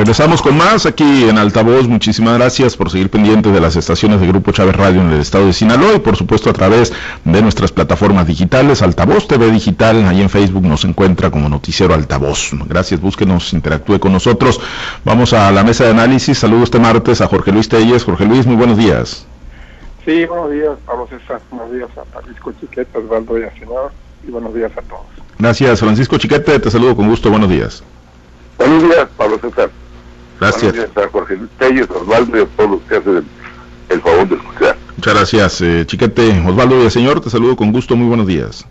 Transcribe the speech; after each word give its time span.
Regresamos 0.00 0.40
con 0.40 0.56
más 0.56 0.86
aquí 0.86 1.28
en 1.28 1.36
Altavoz. 1.36 1.86
Muchísimas 1.86 2.38
gracias 2.38 2.74
por 2.74 2.90
seguir 2.90 3.10
pendientes 3.10 3.52
de 3.52 3.60
las 3.60 3.76
estaciones 3.76 4.18
de 4.18 4.28
Grupo 4.28 4.50
Chávez 4.50 4.74
Radio 4.74 5.02
en 5.02 5.10
el 5.12 5.20
estado 5.20 5.44
de 5.44 5.52
Sinaloa 5.52 5.96
y 5.96 5.98
por 5.98 6.16
supuesto 6.16 6.48
a 6.48 6.54
través 6.54 6.90
de 7.26 7.42
nuestras 7.42 7.70
plataformas 7.70 8.26
digitales. 8.26 8.80
Altavoz 8.80 9.28
TV 9.28 9.50
Digital, 9.50 10.06
ahí 10.08 10.22
en 10.22 10.30
Facebook 10.30 10.62
nos 10.62 10.86
encuentra 10.86 11.30
como 11.30 11.50
Noticiero 11.50 11.92
Altavoz. 11.92 12.48
Gracias, 12.66 12.98
búsquenos, 12.98 13.52
interactúe 13.52 14.00
con 14.00 14.14
nosotros. 14.14 14.58
Vamos 15.04 15.34
a 15.34 15.52
la 15.52 15.64
mesa 15.64 15.84
de 15.84 15.90
análisis. 15.90 16.38
Saludos 16.38 16.64
este 16.64 16.78
martes 16.78 17.20
a 17.20 17.26
Jorge 17.26 17.52
Luis 17.52 17.68
Telles. 17.68 18.02
Jorge 18.02 18.24
Luis, 18.24 18.46
muy 18.46 18.56
buenos 18.56 18.78
días. 18.78 19.26
Sí, 20.06 20.24
buenos 20.24 20.50
días, 20.50 20.78
Pablo 20.86 21.08
César. 21.10 21.42
Buenos 21.50 21.72
días 21.72 21.90
a 21.98 22.06
Francisco 22.10 22.54
Chiquete, 22.58 22.98
Osvaldo 22.98 23.38
y 23.38 23.42
a 23.42 23.52
Senador. 23.52 23.92
Y 24.26 24.30
buenos 24.30 24.54
días 24.54 24.72
a 24.78 24.80
todos. 24.80 25.04
Gracias, 25.38 25.78
Francisco 25.78 26.16
Chiquete. 26.16 26.58
Te 26.58 26.70
saludo 26.70 26.96
con 26.96 27.06
gusto. 27.06 27.28
Buenos 27.28 27.50
días. 27.50 27.82
Buenos 28.56 28.82
días, 28.82 29.06
Pablo 29.18 29.38
César. 29.38 29.68
Gracias. 30.40 30.74
A 30.96 31.08
Jorge 31.08 31.38
Telles, 31.58 31.88
Osvaldo 31.90 32.38
y 32.38 32.40
a 32.40 32.46
todos 32.46 32.70
los 32.70 32.80
que 32.82 32.96
hacen 32.96 33.24
el, 33.90 34.00
favor 34.00 34.28
de 34.28 34.36
escuchar. 34.36 34.76
Muchas 34.96 35.14
gracias, 35.14 35.60
eh, 35.60 35.84
Chiquete. 35.86 36.42
Osvaldo 36.46 36.80
y 36.80 36.84
el 36.84 36.90
señor, 36.90 37.20
te 37.20 37.28
saludo 37.28 37.56
con 37.56 37.72
gusto. 37.72 37.94
Muy 37.94 38.08
buenos 38.08 38.26
días. 38.26 38.66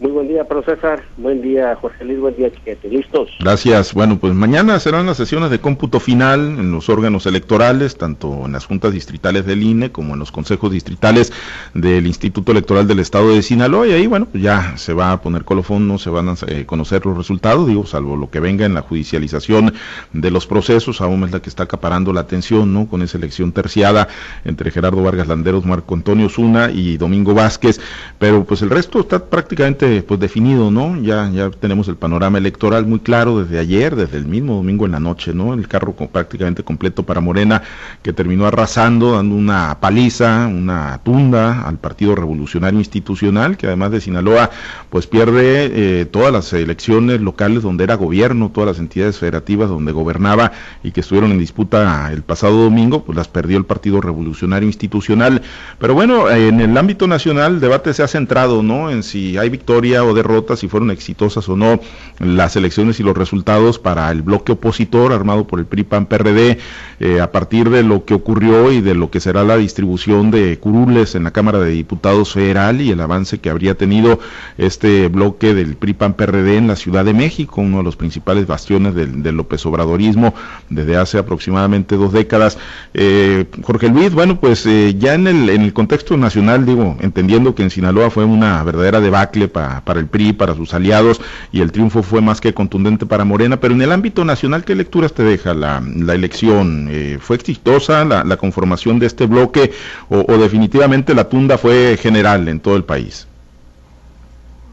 Muy 0.00 0.12
buen 0.12 0.28
día, 0.28 0.46
César. 0.64 1.02
Buen 1.18 1.42
día, 1.42 1.76
Jorge 1.76 2.06
Luis. 2.06 2.18
Buen 2.18 2.34
día, 2.34 2.50
Chiquete. 2.50 2.88
¿Listos? 2.88 3.28
Gracias. 3.38 3.92
Bueno, 3.92 4.18
pues 4.18 4.32
mañana 4.32 4.80
serán 4.80 5.04
las 5.04 5.18
sesiones 5.18 5.50
de 5.50 5.58
cómputo 5.58 6.00
final 6.00 6.40
en 6.40 6.72
los 6.72 6.88
órganos 6.88 7.26
electorales, 7.26 7.98
tanto 7.98 8.46
en 8.46 8.52
las 8.52 8.64
juntas 8.64 8.94
distritales 8.94 9.44
del 9.44 9.62
INE 9.62 9.92
como 9.92 10.14
en 10.14 10.20
los 10.20 10.32
consejos 10.32 10.72
distritales 10.72 11.34
del 11.74 12.06
Instituto 12.06 12.52
Electoral 12.52 12.88
del 12.88 13.00
Estado 13.00 13.34
de 13.34 13.42
Sinaloa. 13.42 13.88
Y 13.88 13.92
ahí, 13.92 14.06
bueno, 14.06 14.24
pues 14.24 14.42
ya 14.42 14.74
se 14.78 14.94
va 14.94 15.12
a 15.12 15.20
poner 15.20 15.44
colofón, 15.44 15.86
no 15.86 15.98
se 15.98 16.08
van 16.08 16.30
a 16.30 16.34
eh, 16.46 16.64
conocer 16.64 17.04
los 17.04 17.18
resultados, 17.18 17.68
digo, 17.68 17.84
salvo 17.84 18.16
lo 18.16 18.30
que 18.30 18.40
venga 18.40 18.64
en 18.64 18.72
la 18.72 18.80
judicialización 18.80 19.74
de 20.14 20.30
los 20.30 20.46
procesos. 20.46 21.02
Aún 21.02 21.24
es 21.24 21.32
la 21.32 21.40
que 21.40 21.50
está 21.50 21.64
acaparando 21.64 22.14
la 22.14 22.22
atención, 22.22 22.72
¿no? 22.72 22.86
Con 22.86 23.02
esa 23.02 23.18
elección 23.18 23.52
terciada 23.52 24.08
entre 24.46 24.70
Gerardo 24.70 25.02
Vargas 25.02 25.28
Landeros, 25.28 25.66
Marco 25.66 25.94
Antonio 25.94 26.30
Zuna 26.30 26.70
y 26.70 26.96
Domingo 26.96 27.34
Vázquez. 27.34 27.82
Pero 28.18 28.44
pues 28.44 28.62
el 28.62 28.70
resto 28.70 29.00
está 29.00 29.26
prácticamente 29.26 29.89
pues 30.06 30.20
definido, 30.20 30.70
¿no? 30.70 31.00
Ya, 31.02 31.30
ya 31.30 31.50
tenemos 31.50 31.88
el 31.88 31.96
panorama 31.96 32.38
electoral 32.38 32.86
muy 32.86 33.00
claro 33.00 33.42
desde 33.42 33.58
ayer, 33.58 33.96
desde 33.96 34.16
el 34.16 34.26
mismo 34.26 34.54
domingo 34.54 34.86
en 34.86 34.92
la 34.92 35.00
noche, 35.00 35.34
¿no? 35.34 35.54
El 35.54 35.68
carro 35.68 35.92
prácticamente 35.92 36.62
completo 36.62 37.02
para 37.02 37.20
Morena, 37.20 37.62
que 38.02 38.12
terminó 38.12 38.46
arrasando, 38.46 39.12
dando 39.12 39.34
una 39.34 39.78
paliza, 39.80 40.46
una 40.46 41.00
tunda 41.02 41.62
al 41.62 41.78
Partido 41.78 42.14
Revolucionario 42.14 42.78
Institucional, 42.78 43.56
que 43.56 43.66
además 43.66 43.90
de 43.90 44.00
Sinaloa, 44.00 44.50
pues 44.88 45.06
pierde 45.06 46.00
eh, 46.00 46.04
todas 46.06 46.32
las 46.32 46.52
elecciones 46.52 47.20
locales 47.20 47.62
donde 47.62 47.84
era 47.84 47.94
gobierno, 47.94 48.50
todas 48.50 48.68
las 48.68 48.78
entidades 48.78 49.18
federativas 49.18 49.68
donde 49.68 49.92
gobernaba 49.92 50.52
y 50.82 50.92
que 50.92 51.00
estuvieron 51.00 51.32
en 51.32 51.38
disputa 51.38 52.10
el 52.12 52.22
pasado 52.22 52.62
domingo, 52.62 53.04
pues 53.04 53.16
las 53.16 53.28
perdió 53.28 53.58
el 53.58 53.64
Partido 53.64 54.00
Revolucionario 54.00 54.66
Institucional. 54.66 55.42
Pero 55.78 55.94
bueno, 55.94 56.30
en 56.30 56.60
el 56.60 56.76
ámbito 56.76 57.06
nacional 57.06 57.54
el 57.54 57.60
debate 57.60 57.92
se 57.94 58.02
ha 58.02 58.08
centrado, 58.08 58.62
¿no? 58.62 58.90
En 58.90 59.02
si 59.02 59.36
hay 59.36 59.48
victoria 59.48 59.79
o 59.80 60.14
derrota, 60.14 60.56
si 60.56 60.68
fueron 60.68 60.90
exitosas 60.90 61.48
o 61.48 61.56
no 61.56 61.80
las 62.18 62.54
elecciones 62.54 63.00
y 63.00 63.02
los 63.02 63.16
resultados 63.16 63.78
para 63.78 64.10
el 64.10 64.20
bloque 64.20 64.52
opositor 64.52 65.12
armado 65.12 65.46
por 65.46 65.58
el 65.58 65.64
PRI 65.64 65.84
PAN 65.84 66.06
PRD 66.06 66.58
eh, 67.00 67.20
a 67.20 67.32
partir 67.32 67.70
de 67.70 67.82
lo 67.82 68.04
que 68.04 68.12
ocurrió 68.12 68.70
y 68.72 68.82
de 68.82 68.94
lo 68.94 69.10
que 69.10 69.20
será 69.20 69.42
la 69.42 69.56
distribución 69.56 70.30
de 70.30 70.58
curules 70.58 71.14
en 71.14 71.24
la 71.24 71.30
Cámara 71.30 71.60
de 71.60 71.70
Diputados 71.70 72.34
Federal 72.34 72.82
y 72.82 72.90
el 72.90 73.00
avance 73.00 73.38
que 73.38 73.48
habría 73.48 73.74
tenido 73.74 74.20
este 74.58 75.08
bloque 75.08 75.54
del 75.54 75.76
PRI 75.76 75.94
PAN 75.94 76.12
PRD 76.12 76.58
en 76.58 76.66
la 76.66 76.76
Ciudad 76.76 77.06
de 77.06 77.14
México, 77.14 77.62
uno 77.62 77.78
de 77.78 77.84
los 77.84 77.96
principales 77.96 78.46
bastiones 78.46 78.94
del, 78.94 79.30
López 79.30 79.64
Obradorismo 79.64 80.34
desde 80.68 80.96
hace 80.96 81.16
aproximadamente 81.16 81.96
dos 81.96 82.12
décadas. 82.12 82.58
Eh, 82.92 83.46
Jorge 83.62 83.88
Luis, 83.88 84.12
bueno, 84.12 84.38
pues 84.40 84.66
eh, 84.66 84.94
ya 84.98 85.14
en 85.14 85.26
el, 85.26 85.48
en 85.48 85.62
el 85.62 85.72
contexto 85.72 86.16
nacional, 86.16 86.66
digo, 86.66 86.96
entendiendo 87.00 87.54
que 87.54 87.62
en 87.62 87.70
Sinaloa 87.70 88.10
fue 88.10 88.24
una 88.24 88.62
verdadera 88.64 89.00
debacle 89.00 89.48
para 89.48 89.69
para, 89.84 90.00
el 90.00 90.06
PRI, 90.06 90.32
para 90.32 90.54
sus 90.54 90.74
aliados, 90.74 91.20
y 91.52 91.60
el 91.60 91.72
triunfo 91.72 92.02
fue 92.02 92.20
más 92.20 92.40
que 92.40 92.52
contundente 92.52 93.06
para 93.06 93.24
Morena. 93.24 93.58
Pero 93.60 93.74
en 93.74 93.82
el 93.82 93.92
ámbito 93.92 94.24
nacional, 94.24 94.64
¿qué 94.64 94.74
lecturas 94.74 95.12
te 95.12 95.22
deja 95.22 95.54
la, 95.54 95.82
la 95.96 96.14
elección? 96.14 96.88
Eh, 96.90 97.18
¿Fue 97.20 97.36
exitosa 97.36 98.04
la, 98.04 98.36
conformación 98.36 98.98
de 98.98 99.06
este 99.06 99.26
bloque 99.26 99.72
o, 100.08 100.24
definitivamente 100.38 101.14
la 101.14 101.28
tunda 101.28 101.58
fue 101.58 101.96
general 102.00 102.48
en 102.48 102.60
todo 102.60 102.76
el 102.76 102.84
país? 102.84 103.26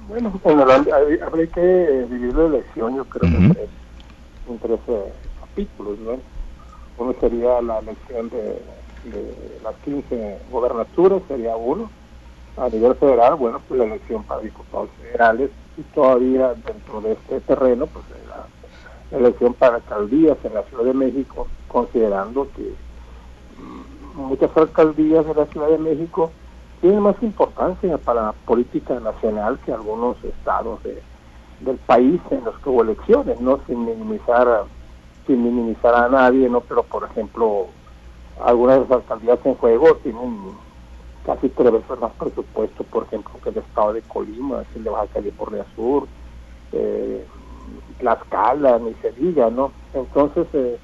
Bueno, 0.07 0.39
habría 0.43 1.47
que 1.47 2.05
vivir 2.09 2.33
la 2.33 2.45
elección, 2.45 2.95
yo 2.95 3.05
creo 3.05 3.29
que 3.29 3.37
en 3.37 4.59
tres, 4.59 4.79
capítulos, 5.41 5.99
¿no? 5.99 6.19
Uno 6.97 7.13
sería 7.19 7.61
la 7.61 7.79
elección 7.79 8.29
de, 8.29 8.61
de 9.11 9.59
las 9.63 9.75
15 9.83 10.37
gobernaturas, 10.49 11.21
sería 11.27 11.55
uno 11.55 11.89
a 12.57 12.69
nivel 12.69 12.95
federal, 12.95 13.35
bueno, 13.35 13.61
pues 13.67 13.77
la 13.77 13.85
elección 13.85 14.23
para 14.23 14.41
diputados 14.41 14.89
federales 15.01 15.51
y 15.77 15.81
todavía 15.93 16.53
dentro 16.65 17.01
de 17.01 17.13
este 17.13 17.39
terreno, 17.41 17.85
pues 17.87 18.05
la, 18.27 19.17
elección 19.17 19.53
para 19.53 19.75
alcaldías 19.75 20.37
en 20.43 20.53
la 20.53 20.63
Ciudad 20.63 20.83
de 20.83 20.93
México, 20.93 21.47
considerando 21.67 22.47
que 22.55 22.73
mm, 23.61 24.19
muchas 24.21 24.49
alcaldías 24.57 25.25
de 25.25 25.33
la 25.35 25.45
Ciudad 25.45 25.69
de 25.69 25.77
México 25.77 26.31
tienen 26.81 27.01
más 27.01 27.15
importancia 27.21 27.97
para 27.97 28.23
la 28.23 28.31
política 28.33 28.99
nacional 28.99 29.59
que 29.65 29.71
algunos 29.71 30.21
estados 30.23 30.79
del 30.83 31.77
país 31.77 32.19
en 32.31 32.43
los 32.43 32.57
que 32.59 32.69
hubo 32.69 32.81
elecciones, 32.81 33.39
no 33.39 33.59
sin 33.65 33.85
minimizar 33.85 34.65
sin 35.25 35.43
minimizar 35.43 35.93
a 35.93 36.07
nadie, 36.07 36.49
no, 36.49 36.61
pero 36.61 36.83
por 36.83 37.03
ejemplo 37.03 37.67
algunas 38.43 38.75
de 38.75 38.81
las 38.81 38.91
alcaldías 38.91 39.39
en 39.45 39.55
juego 39.55 39.95
tienen 39.95 40.55
casi 41.25 41.49
tres 41.49 41.71
veces 41.71 41.99
más 41.99 42.13
presupuesto, 42.13 42.83
por 42.83 43.03
ejemplo, 43.03 43.33
que 43.43 43.49
el 43.49 43.57
estado 43.57 43.93
de 43.93 44.01
Colima, 44.03 44.63
el 44.75 44.83
de 44.83 44.89
Baja 44.89 45.07
California 45.07 45.65
Sur, 45.75 46.07
eh, 46.71 47.25
Tlaxcala, 47.99 48.79
ni 48.79 48.93
se 48.95 49.11
diga, 49.11 49.49
¿no? 49.49 49.71
Entonces, 49.93 50.47
eh, 50.53 50.79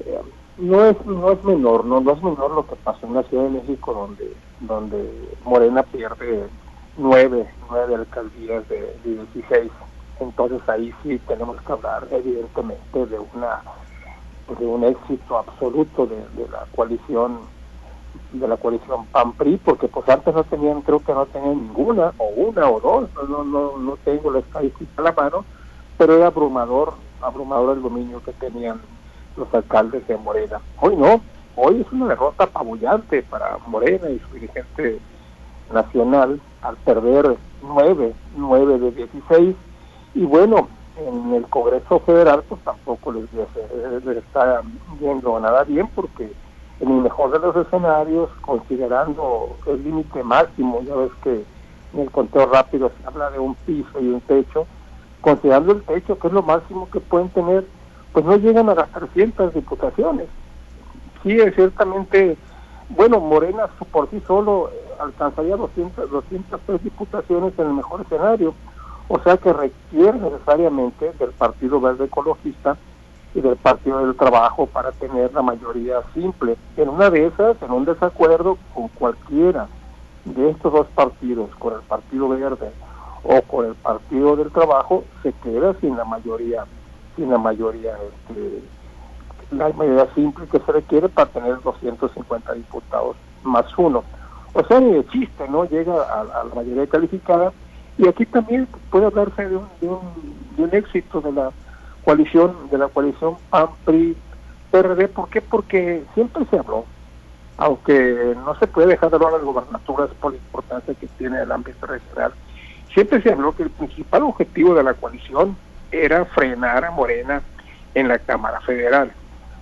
eh, 0.00 0.20
no 0.58 0.84
es 0.84 1.04
no 1.04 1.30
es 1.32 1.44
menor, 1.44 1.84
no, 1.84 2.00
no 2.00 2.12
es 2.12 2.22
menor 2.22 2.50
lo 2.52 2.66
que 2.66 2.76
pasó 2.76 3.06
en 3.06 3.14
la 3.14 3.22
Ciudad 3.24 3.44
de 3.44 3.50
México, 3.50 3.92
donde 3.92 4.32
donde 4.60 5.36
Morena 5.44 5.82
pierde 5.82 6.48
nueve, 6.96 7.48
nueve 7.70 7.94
alcaldías 7.94 8.66
de, 8.68 8.96
16. 9.04 9.70
Entonces 10.20 10.66
ahí 10.68 10.94
sí 11.02 11.18
tenemos 11.26 11.60
que 11.60 11.72
hablar 11.72 12.08
evidentemente 12.10 13.06
de 13.06 13.18
una 13.18 13.62
de 14.58 14.64
un 14.64 14.84
éxito 14.84 15.38
absoluto 15.38 16.06
de, 16.06 16.16
de 16.40 16.48
la 16.48 16.66
coalición 16.74 17.40
de 18.40 18.48
la 18.48 18.56
coalición 18.56 19.06
PAN-PRI, 19.06 19.60
porque 19.64 19.88
pues 19.88 20.08
antes 20.08 20.34
no 20.34 20.44
tenían, 20.44 20.82
creo 20.82 21.00
que 21.00 21.12
no 21.12 21.26
tenían 21.26 21.66
ninguna, 21.66 22.12
o 22.18 22.26
una 22.36 22.68
o 22.68 22.80
dos, 22.80 23.08
no, 23.28 23.44
no, 23.44 23.78
no 23.78 23.96
tengo 24.04 24.30
la 24.30 24.40
estadística 24.40 24.90
a 24.96 25.02
la 25.02 25.12
mano, 25.12 25.44
pero 25.98 26.16
era 26.16 26.28
abrumador, 26.28 26.94
abrumador 27.20 27.76
el 27.76 27.82
dominio 27.82 28.22
que 28.22 28.32
tenían 28.32 28.80
los 29.36 29.52
alcaldes 29.54 30.06
de 30.06 30.16
Morena. 30.16 30.60
Hoy 30.80 30.96
no, 30.96 31.20
hoy 31.56 31.80
es 31.80 31.92
una 31.92 32.08
derrota 32.08 32.44
apabullante 32.44 33.22
para 33.22 33.58
Morena 33.66 34.08
y 34.10 34.18
su 34.18 34.34
dirigente 34.34 34.98
nacional 35.72 36.40
al 36.62 36.76
perder 36.76 37.36
nueve, 37.62 38.14
nueve 38.36 38.78
de 38.78 38.90
16, 38.92 39.56
y 40.14 40.24
bueno, 40.24 40.68
en 40.96 41.34
el 41.34 41.46
Congreso 41.46 42.00
Federal 42.00 42.42
pues 42.48 42.62
tampoco 42.62 43.12
les, 43.12 43.24
les, 43.32 44.04
les 44.04 44.16
está 44.16 44.62
yendo 44.98 45.38
nada 45.40 45.64
bien 45.64 45.88
porque 45.94 46.32
en 46.80 46.90
el 46.90 47.02
mejor 47.02 47.30
de 47.30 47.38
los 47.38 47.56
escenarios, 47.56 48.28
considerando 48.42 49.56
el 49.66 49.82
límite 49.82 50.22
máximo, 50.22 50.82
ya 50.82 50.94
ves 50.94 51.10
que 51.22 51.44
en 51.94 52.00
el 52.00 52.10
conteo 52.10 52.46
rápido 52.46 52.90
se 52.90 53.06
habla 53.06 53.30
de 53.30 53.38
un 53.38 53.54
piso 53.54 54.00
y 54.00 54.08
un 54.08 54.20
techo, 54.20 54.66
considerando 55.20 55.72
el 55.72 55.82
techo, 55.82 56.18
que 56.18 56.26
es 56.26 56.32
lo 56.32 56.42
máximo 56.42 56.88
que 56.90 57.00
pueden 57.00 57.30
tener, 57.30 57.64
pues 58.12 58.24
no 58.24 58.36
llegan 58.36 58.68
a 58.68 58.74
las 58.74 58.90
300 58.90 59.54
diputaciones. 59.54 60.28
Sí, 61.22 61.32
es 61.40 61.54
ciertamente, 61.54 62.36
bueno, 62.90 63.20
Morena 63.20 63.68
por 63.90 64.10
sí 64.10 64.22
solo 64.26 64.70
eh, 64.70 64.74
alcanzaría 65.00 65.56
200, 65.56 66.10
203 66.10 66.84
diputaciones 66.84 67.58
en 67.58 67.66
el 67.66 67.72
mejor 67.72 68.02
escenario, 68.02 68.54
o 69.08 69.18
sea 69.20 69.36
que 69.38 69.52
requiere 69.52 70.18
necesariamente 70.18 71.12
del 71.18 71.30
Partido 71.30 71.80
Verde 71.80 72.04
Ecologista 72.04 72.76
y 73.36 73.42
del 73.42 73.56
Partido 73.56 73.98
del 73.98 74.16
Trabajo 74.16 74.66
para 74.66 74.92
tener 74.92 75.32
la 75.34 75.42
mayoría 75.42 75.96
simple. 76.14 76.56
En 76.78 76.88
una 76.88 77.10
de 77.10 77.26
esas, 77.26 77.60
en 77.60 77.70
un 77.70 77.84
desacuerdo 77.84 78.56
con 78.74 78.88
cualquiera 78.88 79.68
de 80.24 80.50
estos 80.50 80.72
dos 80.72 80.86
partidos, 80.94 81.50
con 81.58 81.74
el 81.74 81.80
Partido 81.80 82.30
Verde 82.30 82.70
o 83.22 83.42
con 83.42 83.66
el 83.66 83.74
Partido 83.74 84.36
del 84.36 84.50
Trabajo, 84.50 85.04
se 85.22 85.34
queda 85.34 85.74
sin 85.82 85.98
la 85.98 86.04
mayoría, 86.06 86.64
sin 87.14 87.30
la 87.30 87.36
mayoría, 87.36 87.92
este, 87.92 88.62
la 89.50 89.68
mayoría 89.68 90.08
simple 90.14 90.46
que 90.46 90.58
se 90.58 90.72
requiere 90.72 91.10
para 91.10 91.28
tener 91.28 91.60
250 91.60 92.54
diputados 92.54 93.16
más 93.44 93.66
uno. 93.76 94.02
O 94.54 94.64
sea, 94.64 94.80
ni 94.80 94.92
de 94.92 95.06
chiste, 95.08 95.46
¿no? 95.50 95.66
Llega 95.66 95.92
a, 95.92 96.24
la 96.24 96.54
mayoría 96.54 96.86
calificada. 96.86 97.52
Y 97.98 98.08
aquí 98.08 98.24
también 98.24 98.66
puede 98.90 99.06
hablarse 99.06 99.46
de 99.46 99.56
un, 99.56 99.66
de 99.80 99.88
un, 99.88 100.00
de 100.56 100.64
un 100.64 100.74
éxito 100.74 101.20
de 101.20 101.32
la 101.32 101.50
coalición 102.06 102.70
de 102.70 102.78
la 102.78 102.86
coalición 102.86 103.34
PAN 103.50 103.66
PRI 103.84 104.16
PRD, 104.70 105.08
¿por 105.08 105.28
qué? 105.28 105.42
Porque 105.42 106.04
siempre 106.14 106.44
se 106.48 106.56
habló, 106.56 106.84
aunque 107.56 108.34
no 108.44 108.56
se 108.60 108.68
puede 108.68 108.86
dejar 108.86 109.10
de 109.10 109.16
hablar 109.16 109.32
de 109.32 109.38
las 109.38 109.46
gobernaturas 109.46 110.10
por 110.20 110.30
la 110.30 110.38
importancia 110.38 110.94
que 110.94 111.08
tiene 111.18 111.42
el 111.42 111.50
ámbito 111.50 111.84
regional, 111.84 112.32
siempre 112.94 113.20
se 113.22 113.32
habló 113.32 113.56
que 113.56 113.64
el 113.64 113.70
principal 113.70 114.22
objetivo 114.22 114.72
de 114.74 114.84
la 114.84 114.94
coalición 114.94 115.56
era 115.90 116.24
frenar 116.26 116.84
a 116.84 116.92
Morena 116.92 117.42
en 117.94 118.06
la 118.06 118.20
Cámara 118.20 118.60
Federal. 118.60 119.10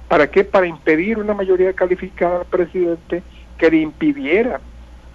¿Para 0.08 0.30
qué? 0.30 0.44
Para 0.44 0.66
impedir 0.66 1.18
una 1.18 1.32
mayoría 1.32 1.72
calificada 1.72 2.40
al 2.40 2.46
presidente 2.46 3.22
que 3.56 3.70
le 3.70 3.78
impidiera 3.78 4.60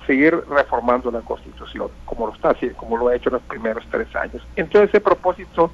seguir 0.07 0.35
reformando 0.49 1.11
la 1.11 1.21
Constitución, 1.21 1.89
como 2.05 2.25
lo 2.25 2.33
está 2.33 2.49
haciendo, 2.49 2.75
como 2.75 2.97
lo 2.97 3.09
ha 3.09 3.15
hecho 3.15 3.29
en 3.29 3.33
los 3.33 3.43
primeros 3.43 3.83
tres 3.91 4.07
años. 4.15 4.41
Entonces 4.55 4.89
ese 4.89 4.99
propósito 4.99 5.71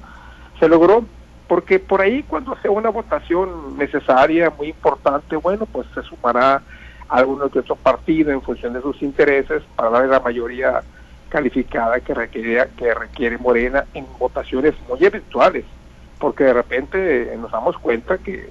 se 0.60 0.68
logró 0.68 1.06
porque 1.48 1.78
por 1.78 2.00
ahí 2.00 2.22
cuando 2.22 2.56
sea 2.56 2.70
una 2.70 2.90
votación 2.90 3.76
necesaria, 3.78 4.50
muy 4.50 4.68
importante, 4.68 5.36
bueno, 5.36 5.66
pues 5.66 5.86
se 5.94 6.02
sumará 6.02 6.62
algunos 7.08 7.52
de 7.52 7.60
estos 7.60 7.78
partidos 7.78 8.32
en 8.32 8.42
función 8.42 8.72
de 8.72 8.82
sus 8.82 9.00
intereses 9.02 9.62
para 9.76 9.90
darle 9.90 10.08
la 10.08 10.20
mayoría 10.20 10.82
calificada 11.28 12.00
que 12.00 12.14
requiere, 12.14 12.68
que 12.76 12.94
requiere 12.94 13.38
Morena 13.38 13.84
en 13.94 14.06
votaciones 14.18 14.74
muy 14.88 15.04
eventuales, 15.04 15.64
porque 16.18 16.44
de 16.44 16.52
repente 16.52 17.36
nos 17.40 17.50
damos 17.50 17.78
cuenta 17.78 18.18
que 18.18 18.48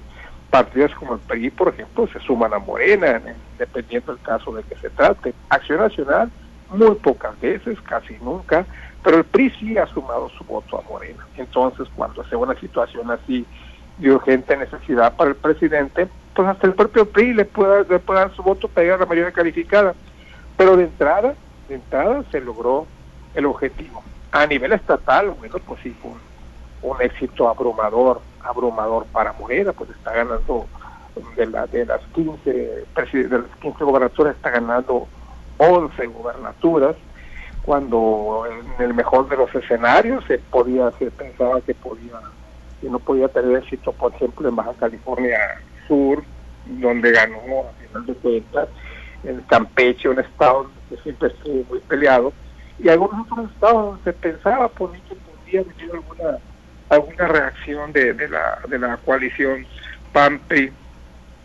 partidos 0.50 0.94
como 0.94 1.14
el 1.14 1.20
PRI, 1.20 1.50
por 1.50 1.68
ejemplo, 1.68 2.08
se 2.12 2.20
suman 2.20 2.54
a 2.54 2.58
Morena, 2.58 3.20
dependiendo 3.58 4.14
del 4.14 4.22
caso 4.22 4.52
de 4.52 4.62
que 4.62 4.76
se 4.76 4.88
trate. 4.90 5.34
Acción 5.50 5.80
Nacional, 5.80 6.30
muy 6.70 6.94
pocas 6.94 7.38
veces, 7.40 7.78
casi 7.82 8.16
nunca, 8.22 8.64
pero 9.06 9.18
el 9.18 9.24
PRI 9.24 9.50
sí 9.50 9.78
ha 9.78 9.86
sumado 9.86 10.28
su 10.30 10.42
voto 10.42 10.80
a 10.80 10.82
Morena. 10.90 11.24
Entonces, 11.36 11.86
cuando 11.94 12.24
sea 12.24 12.38
una 12.38 12.58
situación 12.58 13.08
así 13.12 13.46
de 13.98 14.10
urgente 14.10 14.56
necesidad 14.56 15.14
para 15.14 15.30
el 15.30 15.36
presidente, 15.36 16.08
pues 16.34 16.48
hasta 16.48 16.66
el 16.66 16.74
propio 16.74 17.08
PRI 17.08 17.32
le 17.32 17.44
puede, 17.44 17.84
le 17.88 18.00
puede 18.00 18.18
dar 18.18 18.34
su 18.34 18.42
voto 18.42 18.66
para 18.66 18.82
llegar 18.82 18.98
a 18.98 19.04
la 19.04 19.08
mayoría 19.08 19.30
calificada. 19.30 19.94
Pero 20.56 20.76
de 20.76 20.82
entrada, 20.82 21.36
de 21.68 21.76
entrada 21.76 22.24
se 22.32 22.40
logró 22.40 22.88
el 23.36 23.46
objetivo. 23.46 24.02
A 24.32 24.44
nivel 24.44 24.72
estatal, 24.72 25.30
bueno, 25.38 25.54
pues 25.64 25.80
sí 25.84 25.96
fue 26.02 26.10
un, 26.82 27.00
éxito 27.00 27.48
abrumador, 27.48 28.20
abrumador 28.42 29.06
para 29.12 29.32
Morena, 29.34 29.72
pues 29.72 29.90
está 29.90 30.14
ganando 30.14 30.66
de, 31.36 31.46
la, 31.46 31.68
de 31.68 31.86
las 31.86 32.00
15 32.12 32.52
de 32.52 33.28
las 33.38 33.56
15 33.60 33.84
gobernaturas 33.84 34.34
está 34.34 34.50
ganando 34.50 35.06
11 35.58 36.06
gobernaturas 36.08 36.96
cuando 37.66 38.44
en 38.48 38.82
el 38.82 38.94
mejor 38.94 39.28
de 39.28 39.36
los 39.36 39.54
escenarios 39.54 40.24
se 40.26 40.38
podía 40.38 40.90
se 40.92 41.10
pensaba 41.10 41.60
que 41.60 41.74
podía 41.74 42.14
que 42.80 42.88
no 42.88 42.98
podía 42.98 43.28
tener 43.28 43.58
éxito 43.58 43.92
por 43.92 44.14
ejemplo 44.14 44.48
en 44.48 44.56
Baja 44.56 44.72
California 44.78 45.38
Sur 45.86 46.22
donde 46.66 47.12
ganó 47.12 47.36
a 47.36 47.72
final 47.82 48.06
de 48.06 48.14
cuentas 48.14 48.68
en 49.24 49.40
Campeche 49.42 50.08
un 50.08 50.20
estado 50.20 50.70
que 50.88 50.96
siempre 50.98 51.28
estuvo 51.28 51.64
muy 51.68 51.80
peleado, 51.80 52.32
y 52.78 52.88
algunos 52.88 53.26
otros 53.30 53.50
estados 53.50 53.98
se 54.04 54.12
pensaba 54.12 54.68
por 54.68 54.92
mí 54.92 55.00
que 55.08 55.16
podía 55.16 55.62
venir 55.62 55.90
alguna 55.92 56.38
alguna 56.88 57.28
reacción 57.28 57.92
de, 57.92 58.12
de 58.14 58.28
la 58.28 58.60
de 58.68 58.78
la 58.78 58.96
coalición 58.98 59.66
PAMPRI 60.12 60.72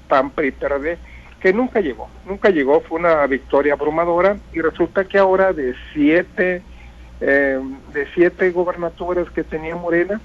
PAMPRI 0.07 0.51
PRD 0.51 0.97
que 1.41 1.53
nunca 1.53 1.81
llegó, 1.81 2.07
nunca 2.25 2.49
llegó, 2.49 2.81
fue 2.81 2.99
una 2.99 3.25
victoria 3.27 3.73
abrumadora 3.73 4.38
y 4.53 4.61
resulta 4.61 5.05
que 5.05 5.17
ahora 5.17 5.53
de 5.53 5.73
siete 5.93 6.61
eh, 7.19 7.59
de 7.93 8.07
siete 8.15 8.49
gobernaturas 8.51 9.29
que 9.29 9.43
tenía 9.43 9.75
Morena, 9.75 10.19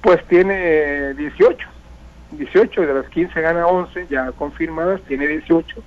pues 0.00 0.24
tiene 0.26 1.12
18, 1.14 1.68
18 2.32 2.80
de 2.80 2.94
las 2.94 3.08
15 3.08 3.40
gana 3.40 3.66
11 3.66 4.06
ya 4.08 4.32
confirmadas, 4.32 5.02
tiene 5.02 5.26
18 5.26 5.82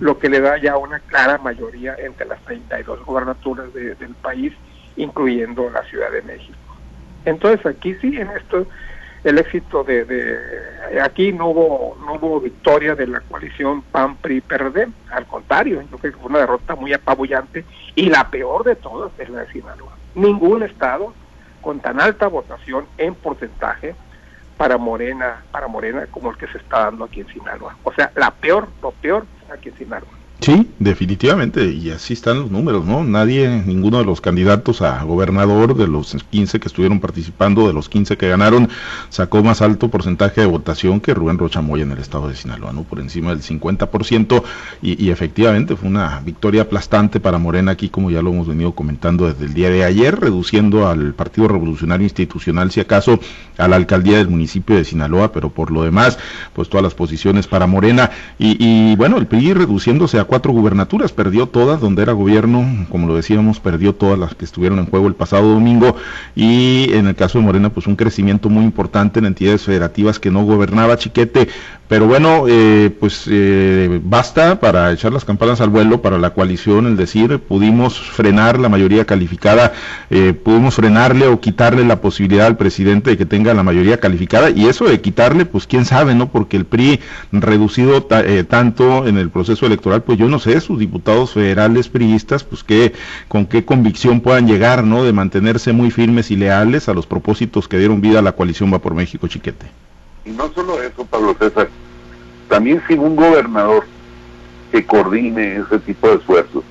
lo 0.00 0.18
que 0.18 0.28
le 0.28 0.40
da 0.40 0.58
ya 0.58 0.76
una 0.78 0.98
clara 0.98 1.38
mayoría 1.38 1.94
entre 1.98 2.26
las 2.26 2.40
32 2.42 3.04
gobernaturas 3.04 3.72
del 3.72 4.14
país, 4.20 4.52
incluyendo 4.96 5.70
la 5.70 5.82
Ciudad 5.84 6.10
de 6.10 6.22
México. 6.22 6.58
Entonces 7.24 7.64
aquí 7.66 7.94
sí, 8.00 8.16
en 8.16 8.30
esto, 8.30 8.66
el 9.24 9.38
éxito 9.38 9.84
de, 9.84 10.04
de 10.04 11.00
aquí 11.00 11.32
no 11.32 11.48
hubo, 11.48 11.96
no 12.04 12.14
hubo 12.14 12.40
victoria 12.40 12.94
de 12.94 13.06
la 13.06 13.20
coalición 13.20 13.82
PAN-PRI-PRD, 13.82 14.88
al 15.10 15.26
contrario, 15.26 15.82
yo 15.90 15.98
creo 15.98 16.12
que 16.12 16.18
fue 16.18 16.30
una 16.30 16.40
derrota 16.40 16.74
muy 16.74 16.92
apabullante 16.92 17.64
y 17.94 18.08
la 18.08 18.30
peor 18.30 18.64
de 18.64 18.76
todas 18.76 19.12
es 19.18 19.28
la 19.28 19.40
de 19.40 19.52
Sinaloa. 19.52 19.96
Ningún 20.14 20.62
estado 20.62 21.14
con 21.60 21.80
tan 21.80 22.00
alta 22.00 22.26
votación 22.26 22.86
en 22.98 23.14
porcentaje 23.14 23.94
para 24.56 24.76
Morena, 24.76 25.42
para 25.50 25.68
Morena 25.68 26.06
como 26.10 26.30
el 26.30 26.36
que 26.36 26.48
se 26.48 26.58
está 26.58 26.80
dando 26.84 27.04
aquí 27.04 27.20
en 27.20 27.28
Sinaloa. 27.28 27.76
O 27.84 27.92
sea, 27.92 28.10
la 28.16 28.30
peor, 28.32 28.68
lo 28.82 28.90
peor 28.90 29.24
aquí 29.52 29.70
en 29.70 29.78
Sinaloa. 29.78 30.21
Sí, 30.42 30.66
definitivamente, 30.80 31.70
y 31.70 31.90
así 31.90 32.14
están 32.14 32.40
los 32.40 32.50
números, 32.50 32.84
¿no? 32.84 33.04
Nadie, 33.04 33.62
ninguno 33.64 33.98
de 33.98 34.04
los 34.04 34.20
candidatos 34.20 34.82
a 34.82 35.00
gobernador 35.04 35.76
de 35.76 35.86
los 35.86 36.16
15 36.30 36.58
que 36.58 36.66
estuvieron 36.66 36.98
participando, 36.98 37.68
de 37.68 37.72
los 37.72 37.88
15 37.88 38.16
que 38.16 38.28
ganaron, 38.28 38.68
sacó 39.08 39.44
más 39.44 39.62
alto 39.62 39.88
porcentaje 39.88 40.40
de 40.40 40.48
votación 40.48 41.00
que 41.00 41.14
Rubén 41.14 41.38
Rochamoya 41.38 41.84
en 41.84 41.92
el 41.92 41.98
estado 41.98 42.28
de 42.28 42.34
Sinaloa, 42.34 42.72
¿no? 42.72 42.82
Por 42.82 42.98
encima 42.98 43.30
del 43.30 43.40
50%, 43.40 44.42
y, 44.82 45.04
y 45.04 45.10
efectivamente 45.10 45.76
fue 45.76 45.88
una 45.88 46.18
victoria 46.18 46.62
aplastante 46.62 47.20
para 47.20 47.38
Morena 47.38 47.70
aquí, 47.70 47.88
como 47.88 48.10
ya 48.10 48.20
lo 48.20 48.30
hemos 48.30 48.48
venido 48.48 48.72
comentando 48.72 49.28
desde 49.28 49.44
el 49.44 49.54
día 49.54 49.70
de 49.70 49.84
ayer, 49.84 50.18
reduciendo 50.18 50.88
al 50.88 51.14
Partido 51.14 51.46
Revolucionario 51.46 52.04
Institucional, 52.04 52.72
si 52.72 52.80
acaso, 52.80 53.20
a 53.58 53.68
la 53.68 53.76
alcaldía 53.76 54.18
del 54.18 54.28
municipio 54.28 54.74
de 54.74 54.84
Sinaloa, 54.84 55.30
pero 55.30 55.50
por 55.50 55.70
lo 55.70 55.84
demás, 55.84 56.18
pues 56.52 56.68
todas 56.68 56.82
las 56.82 56.94
posiciones 56.94 57.46
para 57.46 57.68
Morena, 57.68 58.10
y, 58.40 58.56
y 58.58 58.96
bueno, 58.96 59.18
el 59.18 59.28
PRI 59.28 59.54
reduciéndose 59.54 60.18
a 60.18 60.31
cuatro 60.32 60.52
gubernaturas, 60.52 61.12
perdió 61.12 61.46
todas 61.46 61.78
donde 61.78 62.00
era 62.00 62.14
gobierno, 62.14 62.86
como 62.88 63.06
lo 63.06 63.14
decíamos, 63.14 63.60
perdió 63.60 63.94
todas 63.94 64.18
las 64.18 64.34
que 64.34 64.46
estuvieron 64.46 64.78
en 64.78 64.86
juego 64.86 65.06
el 65.06 65.14
pasado 65.14 65.52
domingo 65.52 65.94
y 66.34 66.90
en 66.94 67.06
el 67.06 67.14
caso 67.14 67.38
de 67.38 67.44
Morena 67.44 67.68
pues 67.68 67.86
un 67.86 67.96
crecimiento 67.96 68.48
muy 68.48 68.64
importante 68.64 69.18
en 69.18 69.26
entidades 69.26 69.64
federativas 69.64 70.18
que 70.18 70.30
no 70.30 70.42
gobernaba 70.44 70.96
Chiquete, 70.96 71.48
pero 71.92 72.06
bueno, 72.06 72.44
eh, 72.48 72.90
pues 72.98 73.26
eh, 73.30 74.00
basta 74.02 74.58
para 74.58 74.92
echar 74.92 75.12
las 75.12 75.26
campanas 75.26 75.60
al 75.60 75.68
vuelo 75.68 76.00
para 76.00 76.16
la 76.16 76.30
coalición, 76.30 76.86
el 76.86 76.96
decir, 76.96 77.38
pudimos 77.38 78.00
frenar 78.00 78.58
la 78.58 78.70
mayoría 78.70 79.04
calificada, 79.04 79.74
eh, 80.08 80.32
pudimos 80.32 80.76
frenarle 80.76 81.26
o 81.26 81.38
quitarle 81.40 81.84
la 81.84 82.00
posibilidad 82.00 82.46
al 82.46 82.56
presidente 82.56 83.10
de 83.10 83.18
que 83.18 83.26
tenga 83.26 83.52
la 83.52 83.62
mayoría 83.62 84.00
calificada 84.00 84.48
y 84.48 84.68
eso 84.68 84.86
de 84.86 85.02
quitarle, 85.02 85.44
pues 85.44 85.66
quién 85.66 85.84
sabe, 85.84 86.14
¿no? 86.14 86.30
Porque 86.32 86.56
el 86.56 86.64
PRI 86.64 87.00
reducido 87.30 88.04
tanto 88.48 89.06
en 89.06 89.18
el 89.18 89.28
proceso 89.28 89.66
electoral, 89.66 90.02
pues 90.02 90.18
yo 90.22 90.28
no 90.28 90.38
sé, 90.38 90.60
sus 90.60 90.78
diputados 90.78 91.32
federales 91.32 91.88
priistas, 91.88 92.44
pues 92.44 92.62
que 92.62 92.92
con 93.26 93.46
qué 93.46 93.64
convicción 93.64 94.20
puedan 94.20 94.46
llegar, 94.46 94.84
¿no? 94.84 95.02
De 95.02 95.12
mantenerse 95.12 95.72
muy 95.72 95.90
firmes 95.90 96.30
y 96.30 96.36
leales 96.36 96.88
a 96.88 96.94
los 96.94 97.06
propósitos 97.06 97.66
que 97.66 97.78
dieron 97.78 98.00
vida 98.00 98.20
a 98.20 98.22
la 98.22 98.32
coalición 98.32 98.72
Va 98.72 98.78
por 98.78 98.94
México, 98.94 99.26
Chiquete. 99.26 99.66
Y 100.24 100.30
no 100.30 100.52
solo 100.52 100.80
eso, 100.80 101.04
Pablo 101.04 101.34
César, 101.38 101.68
también 102.48 102.80
sin 102.86 103.00
un 103.00 103.16
gobernador 103.16 103.84
que 104.70 104.86
coordine 104.86 105.56
ese 105.56 105.80
tipo 105.80 106.08
de 106.08 106.14
esfuerzos. 106.14 106.62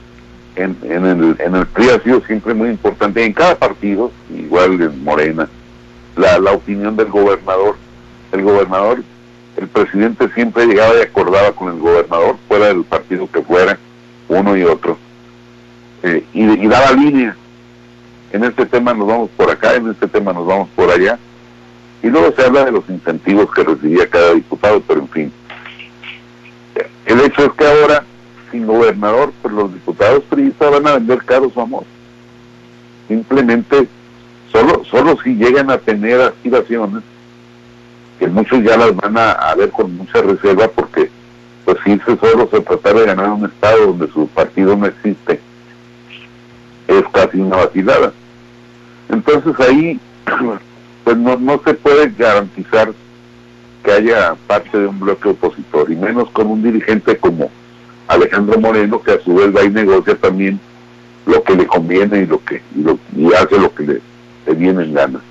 En, 0.55 0.77
en, 0.83 1.05
el, 1.05 1.35
en 1.39 1.55
el 1.55 1.65
PRI 1.67 1.89
ha 1.89 1.99
sido 2.01 2.21
siempre 2.25 2.53
muy 2.53 2.69
importante, 2.69 3.25
en 3.25 3.33
cada 3.33 3.55
partido, 3.55 4.11
igual 4.33 4.81
en 4.81 5.03
Morena, 5.03 5.49
la, 6.15 6.39
la 6.39 6.51
opinión 6.53 6.95
del 6.95 7.07
gobernador. 7.07 7.75
El 8.31 8.43
gobernador 8.43 9.03
el 9.61 9.67
presidente 9.67 10.27
siempre 10.29 10.65
llegaba 10.65 10.97
y 10.97 11.01
acordaba 11.01 11.51
con 11.51 11.71
el 11.71 11.79
gobernador, 11.79 12.35
fuera 12.47 12.67
del 12.67 12.83
partido 12.83 13.29
que 13.31 13.41
fuera, 13.41 13.77
uno 14.27 14.57
y 14.57 14.63
otro, 14.63 14.97
eh, 16.03 16.23
y, 16.33 16.67
daba 16.67 16.91
línea. 16.93 17.35
En 18.31 18.43
este 18.43 18.65
tema 18.65 18.93
nos 18.93 19.07
vamos 19.07 19.29
por 19.37 19.51
acá, 19.51 19.75
en 19.75 19.91
este 19.91 20.07
tema 20.07 20.33
nos 20.33 20.47
vamos 20.47 20.69
por 20.75 20.89
allá. 20.89 21.19
Y 22.01 22.07
luego 22.07 22.33
se 22.35 22.43
habla 22.43 22.65
de 22.65 22.71
los 22.71 22.89
incentivos 22.89 23.51
que 23.53 23.63
recibía 23.63 24.09
cada 24.09 24.33
diputado, 24.33 24.81
pero 24.81 25.01
en 25.01 25.09
fin. 25.09 25.33
El 27.05 27.19
hecho 27.21 27.45
es 27.45 27.51
que 27.51 27.67
ahora, 27.67 28.03
sin 28.51 28.65
gobernador, 28.65 29.31
pues 29.41 29.53
los 29.53 29.71
diputados 29.71 30.23
priistas 30.23 30.71
van 30.71 30.87
a 30.87 30.93
vender 30.93 31.19
caro 31.23 31.51
su 31.53 31.61
amor. 31.61 31.83
Simplemente, 33.07 33.87
solo, 34.51 34.83
solo 34.85 35.17
si 35.23 35.35
llegan 35.35 35.69
a 35.69 35.77
tener 35.77 36.19
aspiraciones 36.21 37.03
que 38.21 38.27
muchos 38.27 38.63
ya 38.63 38.77
las 38.77 38.95
van 38.95 39.17
a, 39.17 39.55
ver 39.55 39.71
con 39.71 39.97
mucha 39.97 40.21
reserva 40.21 40.67
porque 40.67 41.09
pues 41.65 41.79
irse 41.87 42.15
solo 42.17 42.47
se 42.51 42.61
tratar 42.61 42.93
de 42.93 43.07
ganar 43.07 43.31
un 43.31 43.45
estado 43.45 43.87
donde 43.87 44.07
su 44.11 44.27
partido 44.27 44.75
no 44.75 44.85
existe 44.85 45.39
es 46.87 47.03
casi 47.11 47.39
una 47.39 47.55
vacilada. 47.57 48.13
Entonces 49.09 49.59
ahí 49.59 49.99
pues 51.03 51.17
no, 51.17 51.35
no 51.37 51.59
se 51.65 51.73
puede 51.73 52.11
garantizar 52.15 52.93
que 53.83 53.91
haya 53.91 54.35
parte 54.45 54.77
de 54.77 54.85
un 54.85 54.99
bloque 54.99 55.29
opositor 55.29 55.91
y 55.91 55.95
menos 55.95 56.29
con 56.29 56.45
un 56.45 56.61
dirigente 56.61 57.17
como 57.17 57.49
Alejandro 58.07 58.59
Moreno 58.59 59.01
que 59.01 59.13
a 59.13 59.21
su 59.21 59.33
vez 59.33 59.47
va 59.55 59.63
y 59.63 59.71
negocia 59.71 60.15
también 60.15 60.59
lo 61.25 61.41
que 61.41 61.55
le 61.55 61.65
conviene 61.65 62.19
y 62.19 62.25
lo 62.27 62.39
que 62.45 62.61
y, 63.15 63.33
hace 63.33 63.57
lo 63.57 63.73
que 63.73 63.83
le, 63.83 64.01
le 64.45 64.53
viene 64.53 64.83
en 64.83 64.93
ganas 64.93 65.30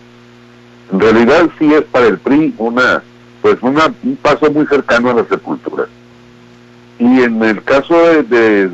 en 0.93 1.01
realidad 1.01 1.49
sí 1.59 1.73
es 1.73 1.83
para 1.83 2.07
el 2.07 2.19
PRI 2.19 2.55
una 2.59 3.03
pues 3.43 3.57
una, 3.63 3.93
un 4.03 4.17
paso 4.17 4.51
muy 4.51 4.67
cercano 4.67 5.11
a 5.11 5.15
la 5.15 5.25
sepultura. 5.25 5.87
Y 6.99 7.23
en 7.23 7.43
el 7.43 7.63
caso 7.63 7.95
de, 8.23 8.71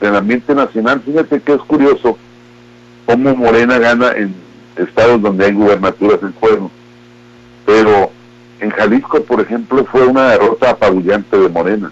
del 0.00 0.16
ambiente 0.16 0.54
nacional, 0.54 1.02
fíjate 1.04 1.40
que 1.40 1.54
es 1.54 1.60
curioso 1.62 2.16
cómo 3.06 3.34
Morena 3.34 3.78
gana 3.78 4.12
en 4.12 4.34
estados 4.76 5.20
donde 5.20 5.46
hay 5.46 5.52
gubernaturas 5.52 6.22
en 6.22 6.32
juego. 6.34 6.70
Pero 7.66 8.12
en 8.60 8.70
Jalisco, 8.70 9.22
por 9.22 9.40
ejemplo, 9.40 9.84
fue 9.86 10.06
una 10.06 10.30
derrota 10.30 10.70
apabullante 10.70 11.36
de 11.36 11.48
Morena. 11.48 11.90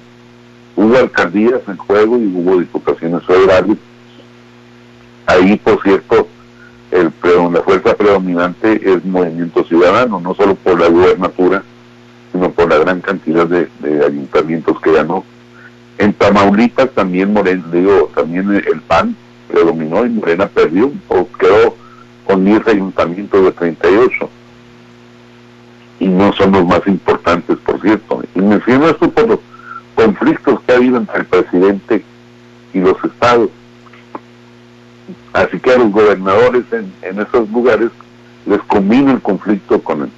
Hubo 0.76 0.96
alcaldías 0.96 1.62
en 1.66 1.76
juego 1.76 2.18
y 2.18 2.26
hubo 2.26 2.58
diputaciones 2.58 3.24
federales. 3.24 3.78
Ahí, 5.26 5.56
por 5.56 5.82
cierto, 5.82 6.28
el, 6.96 7.12
la 7.52 7.62
fuerza 7.62 7.94
predominante 7.94 8.80
es 8.82 9.04
Movimiento 9.04 9.64
Ciudadano, 9.64 10.20
no 10.20 10.34
solo 10.34 10.54
por 10.54 10.80
la 10.80 10.88
gubernatura, 10.88 11.62
sino 12.32 12.50
por 12.50 12.68
la 12.68 12.78
gran 12.78 13.00
cantidad 13.00 13.46
de, 13.46 13.68
ayuntamientos 14.04 14.80
que 14.80 14.92
ganó. 14.92 15.24
En 15.98 16.12
Tamaulipas 16.12 16.90
también 16.90 17.32
Morena, 17.32 17.64
digo, 17.72 18.10
también 18.14 18.50
el 18.50 18.80
PAN 18.86 19.16
predominó 19.48 20.04
y 20.04 20.10
Morena 20.10 20.46
perdió, 20.46 20.92
o 21.08 21.28
quedó 21.38 21.76
con 22.26 22.44
10 22.44 22.66
ayuntamientos 22.66 23.44
de 23.44 23.52
38. 23.52 24.30
Y 26.00 26.08
no 26.08 26.32
son 26.34 26.52
los 26.52 26.66
más 26.66 26.86
importantes, 26.86 27.56
por 27.58 27.80
cierto. 27.80 28.22
Y 28.34 28.40
menciono 28.40 28.88
esto 28.88 29.10
por 29.10 29.28
los 29.28 29.38
conflictos 29.94 30.60
que 30.60 30.72
ha 30.72 30.76
habido 30.76 30.98
entre 30.98 31.20
el 31.20 31.26
presidente 31.26 32.04
y 32.74 32.80
los 32.80 32.96
estados. 33.02 33.48
Así 35.32 35.58
que 35.58 35.70
a 35.72 35.78
los 35.78 35.90
gobernadores 35.90 36.64
en, 36.72 36.92
en 37.02 37.20
esos 37.20 37.50
lugares 37.50 37.90
les 38.46 38.60
combina 38.62 39.12
el 39.12 39.20
conflicto 39.20 39.80
con 39.80 40.02
el, 40.02 40.10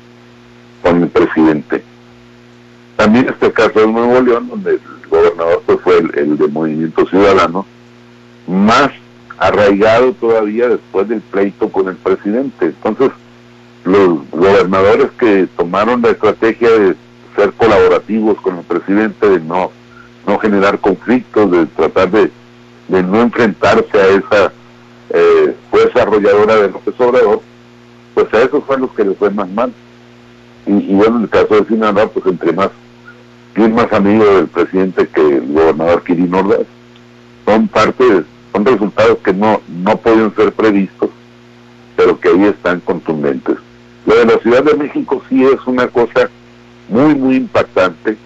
con 0.82 1.02
el 1.02 1.08
presidente. 1.08 1.82
También 2.96 3.28
este 3.28 3.52
caso 3.52 3.80
de 3.80 3.86
Nuevo 3.86 4.20
León, 4.20 4.48
donde 4.48 4.72
el 4.72 4.80
gobernador 5.08 5.62
pues, 5.66 5.80
fue 5.82 5.98
el, 5.98 6.36
de 6.36 6.48
Movimiento 6.48 7.06
Ciudadano, 7.06 7.64
más 8.46 8.90
arraigado 9.38 10.12
todavía 10.14 10.68
después 10.68 11.08
del 11.08 11.20
pleito 11.20 11.68
con 11.68 11.88
el 11.88 11.96
presidente. 11.96 12.66
Entonces, 12.66 13.10
los 13.84 14.28
gobernadores 14.30 15.10
que 15.18 15.48
tomaron 15.56 16.02
la 16.02 16.10
estrategia 16.10 16.70
de 16.70 16.96
ser 17.36 17.52
colaborativos 17.52 18.40
con 18.40 18.58
el 18.58 18.64
presidente, 18.64 19.28
de 19.28 19.40
no, 19.40 19.70
no 20.26 20.38
generar 20.38 20.80
conflictos, 20.80 21.50
de 21.52 21.66
tratar 21.66 22.10
de, 22.10 22.30
no 22.88 23.20
enfrentarse 23.22 23.96
a 23.96 24.06
esa 24.08 24.52
eh, 25.10 25.54
fuerza 25.70 26.02
arrolladora 26.02 26.56
de 26.56 26.70
López 26.70 26.94
Obrador, 26.98 27.40
pues 28.14 28.32
a 28.34 28.42
esos 28.42 28.64
fueron 28.64 28.86
los 28.86 28.94
que 28.94 29.04
les 29.04 29.16
fue 29.16 29.30
más 29.30 29.48
mal. 29.50 29.72
Y, 30.66 30.94
bueno, 30.94 31.16
en 31.16 31.22
el 31.22 31.28
caso 31.30 31.54
de 31.54 31.66
Sinaloa, 31.66 32.08
pues 32.08 32.26
entre 32.26 32.52
más 32.52 32.70
es 33.54 33.70
más 33.70 33.92
amigo 33.92 34.24
del 34.24 34.46
presidente 34.46 35.08
que 35.08 35.20
el 35.20 35.52
gobernador 35.52 36.04
Kirin 36.04 36.32
Ordaz. 36.32 36.66
Son 37.44 37.66
parte, 37.66 38.24
son 38.52 38.64
resultados 38.64 39.18
que 39.18 39.32
no, 39.32 39.60
no 39.66 39.96
pueden 39.96 40.32
ser 40.36 40.52
previstos, 40.52 41.10
pero 41.96 42.20
que 42.20 42.28
ahí 42.28 42.44
están 42.44 42.80
contundentes. 42.80 43.56
Lo 44.06 44.14
de 44.14 44.26
la 44.26 44.38
Ciudad 44.38 44.62
de 44.62 44.74
México 44.74 45.22
sí 45.28 45.44
es 45.44 45.58
una 45.66 45.88
cosa 45.88 46.30
muy, 46.88 47.14
muy 47.14 47.36
impactante, 47.36 48.16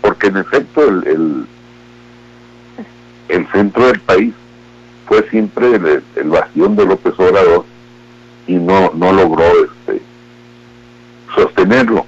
porque 0.00 0.28
en 0.28 0.38
efecto 0.38 0.82
el, 0.82 1.46
el 3.28 3.46
centro 3.52 3.86
del 3.86 4.00
país 4.00 4.34
fue 5.06 5.28
siempre 5.30 5.74
el, 5.74 6.02
el, 6.16 6.28
bastión 6.28 6.76
de 6.76 6.86
López 6.86 7.14
Obrador 7.18 7.64
y 8.46 8.54
no, 8.54 8.92
no 8.94 9.12
logró 9.12 9.44
este 9.44 10.02
sostenerlo. 11.34 12.04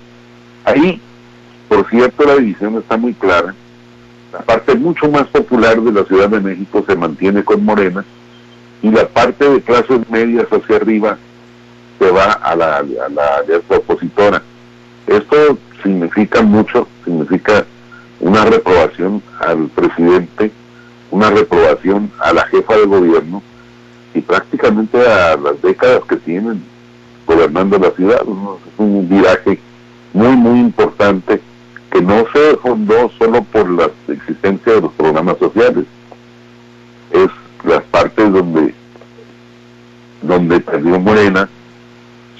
Ahí 0.65 1.01
por 1.69 1.89
cierto, 1.91 2.25
la 2.25 2.37
división 2.37 2.77
está 2.77 2.97
muy 2.97 3.15
clara. 3.15 3.55
La 4.33 4.41
parte 4.41 4.75
mucho 4.75 5.09
más 5.11 5.27
popular 5.29 5.81
de 5.81 5.93
la 5.93 6.05
Ciudad 6.05 6.29
de 6.29 6.41
México 6.41 6.85
se 6.87 6.97
mantiene 6.97 7.45
con 7.45 7.65
Morena 7.65 8.05
y 8.83 8.91
la 8.91 9.07
parte 9.07 9.49
de 9.49 9.61
clases 9.61 10.09
medias 10.11 10.47
hacia 10.51 10.77
arriba 10.77 11.19
se 11.99 12.11
va 12.11 12.33
a 12.33 12.55
la, 12.57 12.79
a 12.79 13.09
la 13.09 13.77
opositora. 13.77 14.43
Esto 15.07 15.59
significa 15.83 16.43
mucho, 16.43 16.87
significa 17.05 17.65
una 18.21 18.45
reprobación 18.45 19.23
al 19.41 19.69
presidente, 19.69 20.51
una 21.11 21.31
reprobación 21.31 22.11
a 22.21 22.33
la 22.33 22.43
jefa 22.47 22.77
de 22.77 22.87
gobierno 22.87 23.43
y 24.15 24.21
prácticamente 24.21 25.01
a 25.07 25.37
las 25.37 25.61
décadas 25.63 26.03
que 26.09 26.17
tienen 26.17 26.63
gobernando 27.27 27.79
la 27.79 27.91
ciudad. 27.93 28.23
Es 28.23 28.79
un 28.79 29.09
viraje 29.09 29.59
muy, 30.13 30.37
muy 30.37 30.61
importante 30.61 31.41
que 31.91 32.03
no 32.03 32.25
se 32.33 32.57
fundó 32.59 33.11
solo 33.19 33.43
por 33.45 33.69
la 33.71 33.91
existencia 34.09 34.75
de 34.75 34.81
los 34.83 34.93
programas 34.93 35.39
sociales, 35.39 35.85
es 37.11 37.29
las 37.65 37.83
partes 37.85 38.31
donde, 38.33 38.75
donde 40.23 40.61
perdió 40.61 40.99
Morena, 40.99 41.49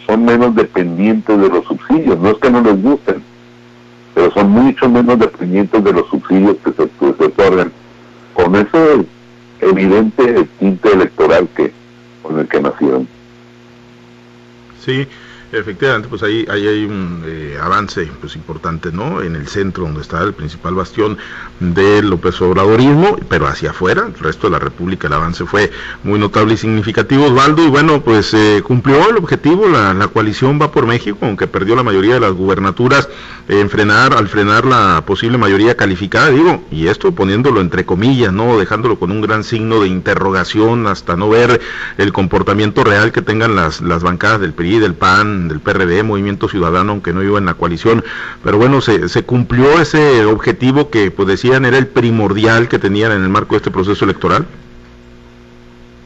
son 0.07 0.25
menos 0.25 0.55
dependientes 0.55 1.39
de 1.39 1.49
los 1.49 1.65
subsidios, 1.65 2.19
no 2.19 2.31
es 2.31 2.39
que 2.39 2.51
no 2.51 2.61
les 2.63 2.83
gusten, 2.83 3.23
pero 4.15 4.31
son 4.33 4.51
mucho 4.51 4.89
menos 4.89 5.19
dependientes 5.19 5.83
de 5.83 5.93
los 5.93 6.09
subsidios 6.09 6.57
que 6.65 6.73
se, 6.73 6.89
que 6.89 7.15
se 7.19 7.25
otorgan, 7.25 7.73
con 8.39 8.55
ese 8.55 9.05
evidente 9.61 10.49
tinte 10.61 10.93
electoral 10.93 11.49
que 11.57 11.73
con 12.23 12.39
el 12.39 12.47
que 12.47 12.61
nacieron. 12.61 13.09
Sí, 14.81 15.09
Efectivamente, 15.51 16.09
pues 16.09 16.23
ahí, 16.23 16.45
ahí 16.51 16.69
hay 16.69 16.85
un 16.85 17.23
eh, 17.25 17.59
avance 17.59 18.07
pues 18.21 18.37
importante, 18.37 18.93
¿no? 18.93 19.23
En 19.23 19.35
el 19.35 19.49
centro 19.49 19.85
donde 19.85 20.03
está 20.03 20.23
el 20.23 20.35
principal 20.35 20.75
bastión 20.75 21.17
del 21.59 22.11
López 22.11 22.39
Obradorismo, 22.43 23.17
pero 23.31 23.47
hacia 23.47 23.71
afuera, 23.71 24.09
el 24.09 24.19
resto 24.23 24.49
de 24.49 24.51
la 24.51 24.59
República, 24.59 25.07
el 25.07 25.15
avance 25.15 25.47
fue 25.47 25.71
muy 26.05 26.19
notable 26.19 26.53
y 26.53 26.57
significativo, 26.59 27.25
Osvaldo, 27.25 27.65
y 27.65 27.69
bueno, 27.69 28.03
pues 28.03 28.35
eh, 28.35 28.63
cumplió 28.63 29.09
el 29.09 29.17
objetivo, 29.17 29.67
la, 29.69 29.95
la, 29.95 30.09
coalición 30.09 30.61
va 30.61 30.71
por 30.71 30.87
México, 30.87 31.17
aunque 31.23 31.47
perdió 31.47 31.75
la 31.75 31.83
mayoría 31.83 32.15
de 32.15 32.21
las 32.21 32.33
gubernaturas, 32.33 33.09
en 33.49 33.71
frenar, 33.71 34.13
al 34.13 34.29
frenar 34.29 34.67
la 34.67 35.03
posible 35.07 35.39
mayoría 35.39 35.79
calificada, 35.79 36.29
digo, 36.29 36.63
y 36.71 36.89
esto 36.89 37.13
poniéndolo 37.13 37.63
entre 37.63 37.87
comillas, 37.87 38.35
¿no? 38.35 38.59
Dejándolo 38.59 38.99
con 38.99 39.11
un 39.11 39.23
gran 39.23 39.43
signo 39.43 39.81
de 39.81 39.89
interrogación 39.89 40.87
hasta 40.87 41.17
no 41.17 41.31
ver 41.31 41.59
el 41.97 42.13
comportamiento 42.13 42.85
real 42.85 43.13
que 43.13 43.23
tengan 43.23 43.57
las, 43.57 43.81
las 43.81 44.03
bancadas 44.03 44.43
del 44.43 44.53
PRI, 44.53 44.79
del 44.79 44.93
PAN, 44.93 45.38
del 45.47 45.61
PRD, 45.61 46.03
Movimiento 46.03 46.49
Ciudadano, 46.49 46.91
aunque 46.91 47.13
no 47.13 47.23
iba 47.23 47.39
en 47.39 47.47
la 47.47 47.55
coalición, 47.55 48.03
pero 48.43 48.59
bueno, 48.59 48.81
se, 48.81 49.09
se 49.09 49.23
cumplió 49.23 49.81
ese 49.81 50.25
objetivo 50.25 50.91
que 50.91 51.13
pues 51.13 51.29
decían 51.29 51.65
era 51.65 51.79
el 51.79 51.87
primordial 51.87 52.69
que 52.69 52.81
tenían 52.81 53.13
en 53.13 53.23
el 53.23 53.29
marco 53.29 53.51
de 53.51 53.59
este 53.59 53.71
proceso 53.71 54.05
electoral. 54.05 54.47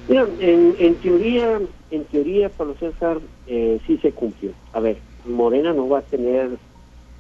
en, 0.09 0.75
en 0.79 0.95
teoría, 0.97 1.61
en 1.91 2.05
teoría, 2.05 2.51
Pablo 2.51 2.75
César, 2.79 3.19
eh, 3.47 3.81
sí 3.87 3.99
se 4.03 4.13
cumplió. 4.13 4.51
A 4.73 4.81
ver, 4.81 4.99
Morena 5.25 5.73
no 5.73 5.89
va 5.89 6.01
a 6.01 6.03
tener 6.03 6.51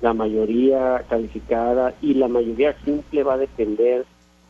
la 0.00 0.12
mayoría 0.12 1.04
calificada 1.08 1.94
y 2.02 2.14
la 2.14 2.28
mayoría 2.28 2.74
simple 2.84 3.22
va 3.22 3.34
a 3.34 3.38
depender 3.38 4.04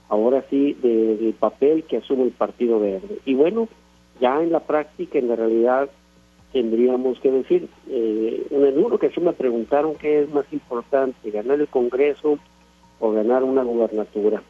ahora 0.09 0.45
sí 0.51 0.75
del 0.83 1.35
papel 1.39 1.85
que 1.85 1.99
asume 1.99 2.25
el 2.25 2.31
Partido 2.33 2.81
Verde. 2.81 3.19
Y 3.25 3.35
bueno, 3.35 3.69
ya 4.21 4.43
en 4.43 4.53
la 4.53 4.61
práctica, 4.61 5.19
en 5.19 5.29
la 5.29 5.37
realidad, 5.37 5.89
tendríamos 6.53 7.19
que 7.21 7.31
decir. 7.31 7.69
Eh, 7.89 8.47
en 8.51 8.99
que 8.99 9.11
se 9.11 9.21
me 9.21 9.33
preguntaron 9.33 9.95
qué 9.97 10.23
es 10.23 10.33
más 10.33 10.45
importante, 10.53 11.31
ganar 11.31 11.61
el 11.61 11.69
Congreso 11.69 12.39
o 13.01 13.13
ganar 13.13 13.43
una 13.43 13.63
gubernatura 13.63 14.43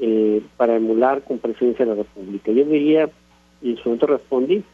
eh, 0.00 0.42
para 0.56 0.76
emular 0.76 1.22
con 1.22 1.38
presidencia 1.38 1.84
de 1.84 1.92
la 1.92 2.02
República. 2.02 2.50
Yo 2.50 2.64
diría, 2.64 3.08
y 3.62 3.70
en 3.70 3.76
su 3.76 3.88
momento 3.88 4.06
respondí, 4.06 4.64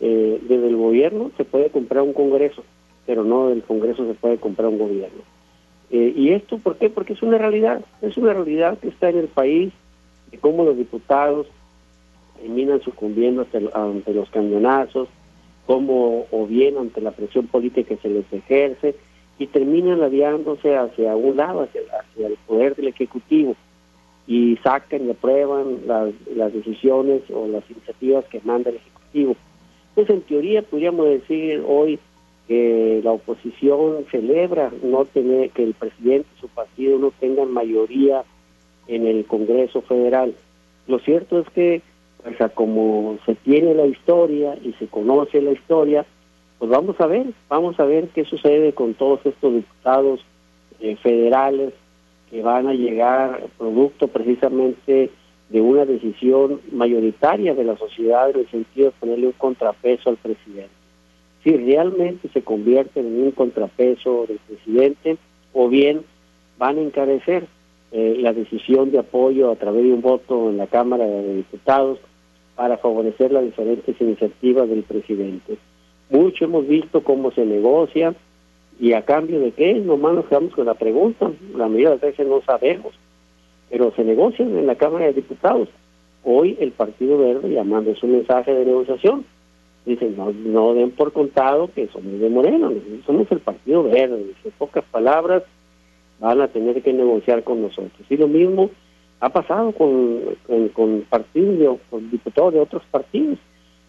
eh, 0.00 0.40
desde 0.42 0.68
el 0.68 0.76
gobierno 0.76 1.30
se 1.36 1.44
puede 1.44 1.70
comprar 1.70 2.02
un 2.02 2.12
Congreso, 2.12 2.64
pero 3.06 3.24
no 3.24 3.48
del 3.48 3.62
Congreso 3.62 4.06
se 4.06 4.14
puede 4.14 4.38
comprar 4.38 4.68
un 4.68 4.78
gobierno. 4.78 5.22
Eh, 5.90 6.12
¿Y 6.16 6.30
esto 6.30 6.58
por 6.58 6.76
qué? 6.76 6.90
Porque 6.90 7.12
es 7.12 7.22
una 7.22 7.38
realidad, 7.38 7.84
es 8.02 8.16
una 8.16 8.32
realidad 8.32 8.78
que 8.78 8.88
está 8.88 9.10
en 9.10 9.18
el 9.18 9.28
país, 9.28 9.72
de 10.30 10.38
cómo 10.38 10.64
los 10.64 10.76
diputados 10.76 11.46
terminan 12.40 12.80
sucumbiendo 12.80 13.46
ante 13.74 14.12
los 14.14 14.28
cañonazos, 14.30 15.08
como 15.66 16.26
o 16.30 16.46
bien 16.46 16.76
ante 16.76 17.00
la 17.00 17.12
presión 17.12 17.46
política 17.46 17.88
que 17.88 18.02
se 18.02 18.08
les 18.08 18.30
ejerce 18.32 18.94
y 19.38 19.46
terminan 19.46 20.00
ladeándose 20.00 20.76
hacia 20.76 21.16
un 21.16 21.36
lado, 21.36 21.62
hacia, 21.62 22.26
el 22.26 22.36
poder 22.46 22.76
del 22.76 22.88
Ejecutivo 22.88 23.56
y 24.26 24.56
sacan 24.62 25.06
y 25.06 25.10
aprueban 25.10 25.86
las, 25.86 26.12
las 26.34 26.52
decisiones 26.52 27.22
o 27.30 27.46
las 27.46 27.68
iniciativas 27.70 28.24
que 28.26 28.40
manda 28.44 28.70
el 28.70 28.76
Ejecutivo. 28.76 29.36
Pues 29.94 30.08
en 30.10 30.22
teoría 30.22 30.62
podríamos 30.62 31.06
decir 31.06 31.62
hoy 31.66 31.98
que 32.48 33.00
la 33.02 33.12
oposición 33.12 34.04
celebra 34.10 34.70
no 34.82 35.04
tener 35.04 35.50
que 35.50 35.64
el 35.64 35.74
presidente 35.74 36.28
y 36.36 36.40
su 36.40 36.48
partido 36.48 36.98
no 36.98 37.10
tengan 37.18 37.50
mayoría 37.50 38.24
en 38.86 39.06
el 39.06 39.24
Congreso 39.24 39.80
Federal. 39.82 40.34
Lo 40.86 40.98
cierto 40.98 41.38
es 41.38 41.48
que 41.50 41.82
o 42.24 42.36
sea, 42.36 42.48
como 42.48 43.18
se 43.26 43.34
tiene 43.34 43.74
la 43.74 43.86
historia 43.86 44.56
y 44.62 44.72
se 44.74 44.86
conoce 44.86 45.42
la 45.42 45.52
historia, 45.52 46.06
pues 46.58 46.70
vamos 46.70 46.98
a 47.00 47.06
ver, 47.06 47.26
vamos 47.48 47.78
a 47.78 47.84
ver 47.84 48.08
qué 48.08 48.24
sucede 48.24 48.72
con 48.72 48.94
todos 48.94 49.20
estos 49.24 49.54
diputados 49.54 50.20
eh, 50.80 50.96
federales 50.96 51.74
que 52.30 52.42
van 52.42 52.66
a 52.66 52.72
llegar 52.72 53.42
producto 53.58 54.08
precisamente 54.08 55.10
de 55.50 55.60
una 55.60 55.84
decisión 55.84 56.60
mayoritaria 56.72 57.54
de 57.54 57.64
la 57.64 57.76
sociedad 57.76 58.30
en 58.30 58.40
el 58.40 58.50
sentido 58.50 58.86
de 58.86 58.96
ponerle 58.98 59.26
un 59.26 59.32
contrapeso 59.32 60.08
al 60.08 60.16
presidente. 60.16 60.70
Si 61.42 61.54
realmente 61.54 62.28
se 62.32 62.42
convierten 62.42 63.06
en 63.06 63.22
un 63.24 63.30
contrapeso 63.32 64.24
del 64.26 64.38
presidente 64.38 65.18
o 65.52 65.68
bien 65.68 66.02
van 66.56 66.78
a 66.78 66.80
encarecer 66.80 67.46
eh, 67.92 68.16
la 68.18 68.32
decisión 68.32 68.90
de 68.90 68.98
apoyo 68.98 69.50
a 69.50 69.56
través 69.56 69.84
de 69.84 69.92
un 69.92 70.00
voto 70.00 70.48
en 70.48 70.56
la 70.56 70.66
Cámara 70.66 71.04
de 71.04 71.36
Diputados 71.36 71.98
para 72.56 72.78
favorecer 72.78 73.32
las 73.32 73.44
diferentes 73.44 74.00
iniciativas 74.00 74.68
del 74.68 74.82
presidente. 74.82 75.56
Mucho 76.10 76.44
hemos 76.44 76.66
visto 76.66 77.02
cómo 77.02 77.30
se 77.32 77.44
negocia 77.44 78.14
y 78.78 78.92
a 78.92 79.02
cambio 79.02 79.40
de 79.40 79.52
qué, 79.52 79.74
nomás 79.74 80.14
nos 80.14 80.26
quedamos 80.26 80.54
con 80.54 80.66
la 80.66 80.74
pregunta, 80.74 81.30
la 81.56 81.66
mayoría 81.66 81.90
de 81.90 81.94
las 81.96 82.02
veces 82.02 82.26
no 82.26 82.42
sabemos, 82.42 82.94
pero 83.70 83.92
se 83.94 84.04
negocian 84.04 84.56
en 84.56 84.66
la 84.66 84.74
Cámara 84.74 85.06
de 85.06 85.14
Diputados. 85.14 85.68
Hoy 86.24 86.56
el 86.60 86.72
Partido 86.72 87.18
Verde 87.18 87.50
llamando 87.50 87.94
su 87.94 88.06
mensaje 88.06 88.54
de 88.54 88.64
negociación. 88.64 89.24
Dicen, 89.84 90.16
no, 90.16 90.32
no 90.32 90.72
den 90.72 90.92
por 90.92 91.12
contado 91.12 91.68
que 91.74 91.88
somos 91.88 92.18
de 92.18 92.30
Moreno, 92.30 92.72
somos 93.04 93.30
el 93.30 93.40
Partido 93.40 93.82
Verde. 93.82 94.32
En 94.42 94.50
pocas 94.52 94.84
palabras, 94.90 95.42
van 96.20 96.40
a 96.40 96.48
tener 96.48 96.82
que 96.82 96.92
negociar 96.92 97.42
con 97.42 97.60
nosotros. 97.60 98.00
Y 98.08 98.16
lo 98.16 98.28
mismo 98.28 98.70
ha 99.24 99.30
pasado 99.30 99.72
con, 99.72 100.36
con, 100.74 101.00
partidos, 101.08 101.78
con 101.88 102.10
diputados 102.10 102.52
de 102.52 102.60
otros 102.60 102.82
partidos. 102.90 103.38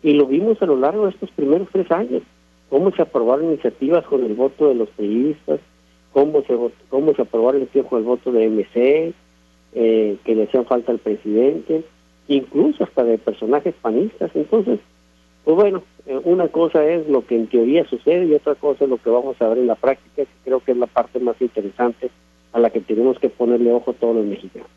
Y 0.01 0.13
lo 0.13 0.27
vimos 0.27 0.62
a 0.62 0.65
lo 0.65 0.77
largo 0.77 1.04
de 1.04 1.12
estos 1.12 1.30
primeros 1.32 1.68
tres 1.74 1.92
años, 1.92 2.22
cómo 2.70 2.92
se 2.92 3.01
aprobaron 3.01 3.48
iniciativas 3.48 4.06
con 4.06 4.24
el 4.24 4.34
voto 4.34 4.70
de 4.70 4.75
los 4.75 4.88
periodistas, 4.92 5.60
cómo 6.13 6.42
se, 6.44 6.58
cómo 6.88 7.13
se 7.15 7.24
aprobaron 7.24 7.62
iniciativas 7.62 7.89
con 7.89 8.00
el 8.00 8.06
voto 8.06 8.32
de 8.32 8.48
MC, 8.48 9.13
eh, 9.74 10.18
que 10.24 10.36
le 10.36 10.44
hacían 10.44 10.65
falta 10.65 10.94
al 10.94 11.00
presidente, 11.00 11.84
incluso 12.30 12.86
hasta 12.86 13.04
de 13.04 13.18
personajes 13.18 13.75
panistas. 13.82 14.32
Entonces, 14.36 14.80
pues 15.44 15.58
bueno, 15.58 15.84
eh, 16.06 16.18
una 16.24 16.48
cosa 16.48 16.86
es 16.86 17.10
lo 17.10 17.25
que 17.25 17.36
en 17.36 17.48
teoría 17.48 17.84
sucede 17.89 18.25
y 18.25 18.34
otra 18.36 18.56
cosa 18.56 18.86
es 18.86 18.89
lo 18.89 19.01
que 19.01 19.10
vamos 19.10 19.36
a 19.42 19.50
ver 19.50 19.58
en 19.58 19.68
la 19.68 19.75
práctica, 19.75 20.24
que 20.24 20.27
creo 20.46 20.62
que 20.62 20.72
es 20.72 20.77
la 20.77 20.88
parte 20.88 21.20
más 21.20 21.36
interesante 21.42 22.10
a 22.54 22.60
la 22.60 22.70
que 22.70 22.80
tenemos 22.80 23.20
que 23.20 23.27
ponerle 23.27 23.74
ojo 23.74 23.92
todos 23.92 24.15
los 24.15 24.25
mexicanos. 24.25 24.70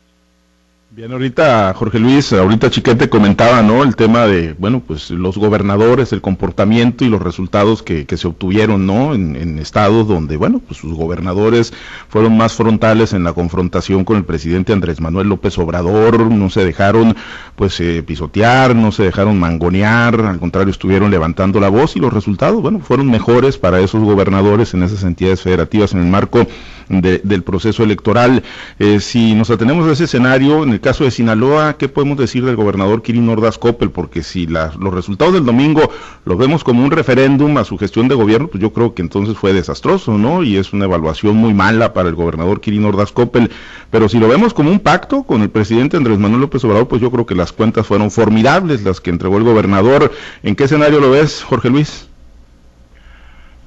Bien, 0.91 1.11
ahorita 1.11 1.71
Jorge 1.75 1.99
Luis, 1.99 2.33
ahorita 2.33 2.71
Chiquete 2.71 3.09
comentaba, 3.09 3.61
¿no? 3.61 3.83
El 3.83 3.95
tema 3.95 4.25
de, 4.25 4.55
bueno, 4.57 4.81
pues 4.85 5.11
los 5.11 5.37
gobernadores, 5.37 6.11
el 6.13 6.21
comportamiento 6.21 7.05
y 7.05 7.09
los 7.09 7.21
resultados 7.21 7.83
que, 7.83 8.07
que 8.07 8.17
se 8.17 8.27
obtuvieron, 8.27 8.87
¿no? 8.87 9.13
En, 9.13 9.59
estados 9.59 10.07
donde, 10.07 10.35
bueno, 10.35 10.59
pues 10.65 10.79
sus 10.79 10.95
gobernadores 10.95 11.73
fueron 12.07 12.35
más 12.37 12.53
frontales 12.53 13.13
en 13.13 13.23
la 13.23 13.33
confrontación 13.33 14.03
con 14.03 14.17
el 14.17 14.25
presidente 14.25 14.73
Andrés 14.73 14.99
Manuel 14.99 15.29
López 15.29 15.59
Obrador, 15.59 16.21
no 16.31 16.49
se 16.49 16.65
dejaron, 16.65 17.15
pues, 17.55 17.79
eh, 17.81 18.01
pisotear, 18.01 18.75
no 18.75 18.91
se 18.91 19.03
dejaron 19.03 19.39
mangonear, 19.39 20.19
al 20.19 20.39
contrario, 20.39 20.71
estuvieron 20.71 21.11
levantando 21.11 21.59
la 21.59 21.69
voz 21.69 21.97
y 21.97 21.99
los 21.99 22.11
resultados, 22.11 22.63
bueno, 22.63 22.79
fueron 22.79 23.11
mejores 23.11 23.59
para 23.59 23.79
esos 23.79 24.01
gobernadores 24.01 24.73
en 24.73 24.81
esas 24.81 25.03
entidades 25.03 25.41
federativas 25.41 25.93
en 25.93 25.99
el 25.99 26.07
marco 26.07 26.47
de, 26.89 27.19
del 27.23 27.43
proceso 27.43 27.83
electoral. 27.83 28.43
Eh, 28.79 28.99
si 28.99 29.35
nos 29.35 29.51
atenemos 29.51 29.87
a 29.87 29.93
ese 29.93 30.05
escenario, 30.05 30.63
en 30.63 30.71
el 30.71 30.78
caso 30.79 31.03
de 31.03 31.11
Sinaloa, 31.11 31.77
¿qué 31.77 31.87
podemos 31.87 32.17
decir 32.17 32.45
del 32.45 32.55
gobernador 32.55 33.01
Kirin 33.01 33.29
Ordaz 33.29 33.57
Coppel? 33.57 33.91
Porque 33.91 34.23
si 34.23 34.47
la, 34.47 34.73
los 34.79 34.93
resultados 34.93 35.33
del 35.33 35.45
domingo 35.45 35.89
los 36.25 36.37
vemos 36.37 36.63
como 36.63 36.83
un 36.83 36.91
referéndum 36.91 37.57
a 37.57 37.63
su 37.63 37.77
gestión 37.77 38.07
de 38.07 38.15
gobierno, 38.15 38.47
pues 38.47 38.61
yo 38.61 38.73
creo 38.73 38.93
que 38.93 39.01
entonces 39.01 39.37
fue 39.37 39.53
desastroso, 39.53 40.17
¿no? 40.17 40.43
Y 40.43 40.57
es 40.57 40.73
una 40.73 40.85
evaluación 40.85 41.35
muy 41.35 41.53
mala 41.53 41.93
para 41.93 42.09
el 42.09 42.15
gobernador 42.15 42.61
Kirin 42.61 42.85
Ordaz 42.85 43.11
Coppel. 43.11 43.51
Pero 43.91 44.09
si 44.09 44.19
lo 44.19 44.27
vemos 44.27 44.53
como 44.53 44.71
un 44.71 44.79
pacto 44.79 45.23
con 45.23 45.41
el 45.41 45.49
presidente 45.49 45.97
Andrés 45.97 46.19
Manuel 46.19 46.41
López 46.41 46.63
Obrador, 46.65 46.87
pues 46.87 47.01
yo 47.01 47.11
creo 47.11 47.25
que 47.25 47.35
las 47.35 47.51
cuentas 47.51 47.87
fueron 47.87 48.11
formidables, 48.11 48.83
las 48.83 49.01
que 49.01 49.09
entregó 49.09 49.37
el 49.37 49.43
gobernador. 49.43 50.11
¿En 50.43 50.55
qué 50.55 50.65
escenario 50.65 50.99
lo 50.99 51.11
ves, 51.11 51.43
Jorge 51.43 51.69
Luis? 51.69 52.09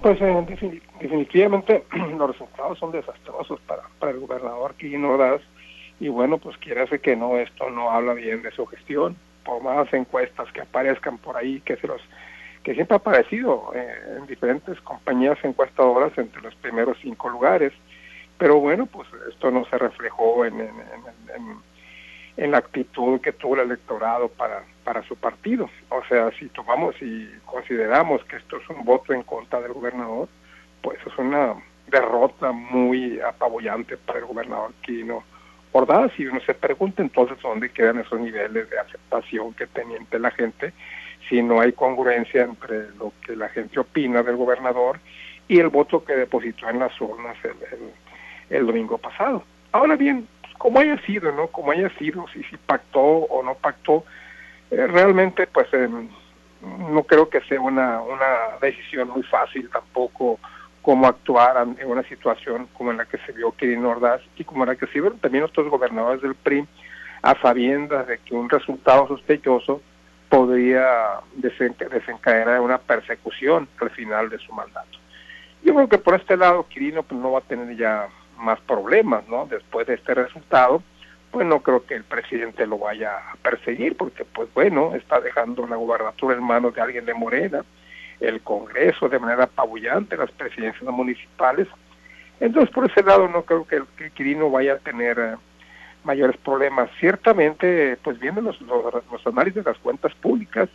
Pues 0.02 0.20
eh, 0.20 0.78
definitivamente 1.00 1.84
los 2.18 2.30
resultados 2.30 2.78
son 2.78 2.92
desastrosos 2.92 3.60
para, 3.66 3.82
para 3.98 4.12
el 4.12 4.18
gobernador 4.18 4.74
Kirin 4.74 5.04
Ordaz 5.04 5.40
y 6.02 6.08
bueno, 6.08 6.38
pues 6.38 6.56
quiere 6.56 6.82
hacer 6.82 7.00
que 7.00 7.14
no, 7.14 7.38
esto 7.38 7.70
no 7.70 7.92
habla 7.92 8.14
bien 8.14 8.42
de 8.42 8.50
su 8.50 8.66
gestión, 8.66 9.16
por 9.44 9.62
más 9.62 9.86
encuestas 9.94 10.50
que 10.50 10.60
aparezcan 10.60 11.16
por 11.16 11.36
ahí, 11.36 11.60
que 11.60 11.76
se 11.76 11.86
los 11.86 12.02
que 12.64 12.74
siempre 12.74 12.96
ha 12.96 12.98
aparecido 12.98 13.70
eh, 13.72 14.16
en 14.18 14.26
diferentes 14.26 14.80
compañías 14.80 15.38
encuestadoras 15.44 16.16
entre 16.18 16.42
los 16.42 16.56
primeros 16.56 16.98
cinco 17.00 17.28
lugares, 17.28 17.72
pero 18.36 18.58
bueno, 18.58 18.86
pues 18.86 19.06
esto 19.30 19.52
no 19.52 19.64
se 19.66 19.78
reflejó 19.78 20.44
en, 20.44 20.60
en, 20.60 20.74
en, 21.36 21.56
en 22.36 22.50
la 22.50 22.58
actitud 22.58 23.20
que 23.20 23.32
tuvo 23.32 23.54
el 23.54 23.60
electorado 23.60 24.26
para, 24.26 24.64
para 24.82 25.04
su 25.04 25.14
partido. 25.14 25.70
O 25.88 26.02
sea, 26.08 26.32
si 26.32 26.48
tomamos 26.48 26.96
y 27.00 27.30
consideramos 27.44 28.24
que 28.24 28.36
esto 28.38 28.56
es 28.56 28.68
un 28.70 28.84
voto 28.84 29.12
en 29.12 29.22
contra 29.22 29.60
del 29.60 29.72
gobernador, 29.72 30.28
pues 30.82 30.98
es 31.06 31.16
una 31.16 31.54
derrota 31.86 32.50
muy 32.50 33.20
apabullante 33.20 33.96
para 33.98 34.18
el 34.18 34.24
gobernador 34.24 34.72
Quino 34.82 35.22
Ordaz 35.72 36.12
y 36.18 36.26
uno 36.26 36.40
se 36.40 36.54
pregunta 36.54 37.02
entonces 37.02 37.38
dónde 37.42 37.70
quedan 37.70 37.98
esos 37.98 38.20
niveles 38.20 38.68
de 38.68 38.78
aceptación 38.78 39.54
que 39.54 39.66
tenía 39.66 39.98
la 40.12 40.30
gente 40.30 40.72
si 41.28 41.42
no 41.42 41.60
hay 41.60 41.72
congruencia 41.72 42.42
entre 42.42 42.90
lo 42.96 43.12
que 43.24 43.34
la 43.34 43.48
gente 43.48 43.80
opina 43.80 44.22
del 44.22 44.36
gobernador 44.36 44.98
y 45.48 45.58
el 45.58 45.68
voto 45.68 46.04
que 46.04 46.14
depositó 46.14 46.68
en 46.68 46.80
las 46.80 47.00
urnas 47.00 47.36
el, 47.44 48.56
el, 48.56 48.66
domingo 48.66 48.98
pasado. 48.98 49.44
Ahora 49.72 49.96
bien, 49.96 50.28
como 50.58 50.80
haya 50.80 50.98
sido, 51.06 51.32
¿no? 51.32 51.46
Como 51.48 51.72
haya 51.72 51.88
sido, 51.98 52.26
si, 52.32 52.42
si 52.44 52.56
pactó 52.56 53.00
o 53.00 53.42
no 53.42 53.54
pactó, 53.54 54.04
eh, 54.70 54.86
realmente 54.86 55.46
pues 55.46 55.68
eh, 55.72 55.88
no 56.62 57.02
creo 57.04 57.28
que 57.28 57.40
sea 57.42 57.60
una, 57.60 58.00
una 58.02 58.58
decisión 58.60 59.08
muy 59.08 59.22
fácil 59.22 59.68
tampoco 59.70 60.38
cómo 60.82 61.06
actuar 61.06 61.64
en 61.78 61.88
una 61.88 62.02
situación 62.02 62.68
como 62.76 62.90
en 62.90 62.98
la 62.98 63.06
que 63.06 63.18
se 63.18 63.32
vio 63.32 63.52
Kirin 63.52 63.84
Ordaz 63.84 64.20
y 64.36 64.44
como 64.44 64.64
en 64.64 64.70
la 64.70 64.76
que 64.76 64.86
se 64.86 65.00
vieron 65.00 65.18
también 65.18 65.44
otros 65.44 65.68
gobernadores 65.68 66.20
del 66.20 66.34
PRI 66.34 66.66
a 67.22 67.40
sabiendas 67.40 68.06
de 68.08 68.18
que 68.18 68.34
un 68.34 68.50
resultado 68.50 69.06
sospechoso 69.06 69.80
podría 70.28 71.20
desencadenar 71.34 72.60
una 72.60 72.78
persecución 72.78 73.68
al 73.80 73.90
final 73.90 74.28
de 74.28 74.38
su 74.38 74.52
mandato. 74.52 74.98
Yo 75.62 75.74
creo 75.74 75.88
que 75.88 75.98
por 75.98 76.14
este 76.14 76.36
lado 76.36 76.66
Quirino 76.68 77.02
pues, 77.02 77.20
no 77.20 77.32
va 77.32 77.38
a 77.38 77.42
tener 77.42 77.76
ya 77.76 78.08
más 78.38 78.58
problemas, 78.60 79.28
¿no? 79.28 79.46
Después 79.46 79.86
de 79.86 79.94
este 79.94 80.14
resultado, 80.14 80.82
pues 81.30 81.46
no 81.46 81.60
creo 81.60 81.86
que 81.86 81.94
el 81.94 82.04
presidente 82.04 82.66
lo 82.66 82.78
vaya 82.78 83.16
a 83.16 83.36
perseguir, 83.36 83.96
porque 83.96 84.24
pues 84.24 84.52
bueno, 84.54 84.94
está 84.94 85.20
dejando 85.20 85.66
la 85.66 85.76
gubernatura 85.76 86.34
en 86.34 86.42
manos 86.42 86.74
de 86.74 86.80
alguien 86.80 87.06
de 87.06 87.14
Morena, 87.14 87.64
el 88.22 88.40
Congreso 88.42 89.08
de 89.08 89.18
manera 89.18 89.44
apabullante, 89.44 90.16
las 90.16 90.30
presidencias 90.30 90.82
municipales. 90.84 91.68
Entonces, 92.40 92.72
por 92.72 92.90
ese 92.90 93.02
lado, 93.02 93.28
no 93.28 93.42
creo 93.42 93.66
que 93.66 93.76
el, 93.76 94.12
Quirino 94.12 94.50
vaya 94.50 94.74
a 94.74 94.78
tener 94.78 95.18
uh, 95.18 95.38
mayores 96.04 96.36
problemas. 96.38 96.90
Ciertamente, 96.98 97.98
pues 98.02 98.18
los, 98.20 98.60
los, 98.62 98.94
los, 99.10 99.26
análisis 99.26 99.64
de 99.64 99.70
las 99.70 99.78
cuentas 99.78 100.14
públicas, 100.14 100.68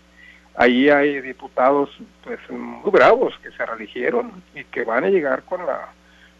ahí 0.56 0.90
hay 0.90 1.22
diputados 1.22 1.90
pues 2.24 2.40
muy 2.50 2.92
bravos 2.92 3.38
que 3.42 3.52
se 3.52 3.66
religieron 3.66 4.44
y 4.54 4.64
que 4.66 4.84
van 4.84 5.06
a 5.06 5.10
llegar 5.10 5.44
con 5.44 5.66
la 5.66 5.90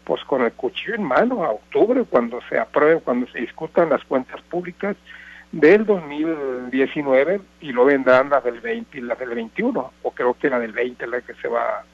pues 0.04 0.24
con 0.24 0.40
el 0.40 0.52
cuchillo 0.52 0.94
en 0.94 1.02
mano 1.02 1.44
a 1.44 1.50
octubre 1.50 2.02
cuando 2.08 2.40
se 2.48 2.58
aprueben, 2.58 3.00
cuando 3.00 3.26
se 3.26 3.40
discutan 3.40 3.90
las 3.90 4.02
cuentas 4.04 4.40
públicas 4.40 4.96
del 5.52 5.86
2019 5.86 7.40
y 7.60 7.72
lo 7.72 7.84
vendrán 7.84 8.28
las 8.30 8.44
del 8.44 8.60
20 8.60 8.98
y 8.98 9.00
las 9.00 9.18
del 9.18 9.30
21, 9.30 9.92
o 10.02 10.10
creo 10.10 10.34
que 10.34 10.50
la 10.50 10.58
del 10.58 10.72
20 10.72 11.04
es 11.04 11.10
la 11.10 11.20
que 11.22 11.34
se 11.34 11.48
va 11.48 11.84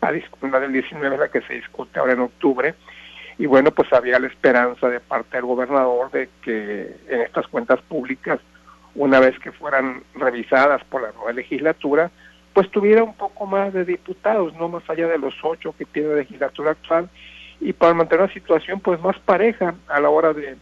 a 0.00 0.12
discutir, 0.12 0.50
la 0.50 0.60
del 0.60 0.72
19 0.72 1.14
es 1.14 1.20
la 1.20 1.28
que 1.28 1.42
se 1.42 1.54
discute 1.54 1.98
ahora 1.98 2.14
en 2.14 2.20
octubre. 2.20 2.74
Y 3.38 3.46
bueno, 3.46 3.72
pues 3.72 3.92
había 3.92 4.18
la 4.18 4.28
esperanza 4.28 4.88
de 4.88 5.00
parte 5.00 5.36
del 5.36 5.46
gobernador 5.46 6.10
de 6.10 6.28
que 6.42 6.96
en 7.08 7.20
estas 7.20 7.46
cuentas 7.48 7.80
públicas, 7.82 8.38
una 8.94 9.18
vez 9.18 9.38
que 9.40 9.50
fueran 9.50 10.02
revisadas 10.14 10.84
por 10.84 11.02
la 11.02 11.12
nueva 11.12 11.32
legislatura, 11.32 12.10
pues 12.52 12.70
tuviera 12.70 13.02
un 13.02 13.14
poco 13.14 13.46
más 13.46 13.72
de 13.72 13.84
diputados, 13.84 14.54
no 14.54 14.68
más 14.68 14.88
allá 14.88 15.08
de 15.08 15.18
los 15.18 15.34
ocho 15.42 15.74
que 15.76 15.84
tiene 15.84 16.10
la 16.10 16.16
legislatura 16.16 16.72
actual, 16.72 17.08
y 17.60 17.72
para 17.72 17.94
mantener 17.94 18.24
una 18.24 18.32
situación 18.32 18.78
pues 18.78 19.00
más 19.00 19.18
pareja 19.20 19.74
a 19.88 20.00
la 20.00 20.10
hora 20.10 20.32
de 20.32 20.56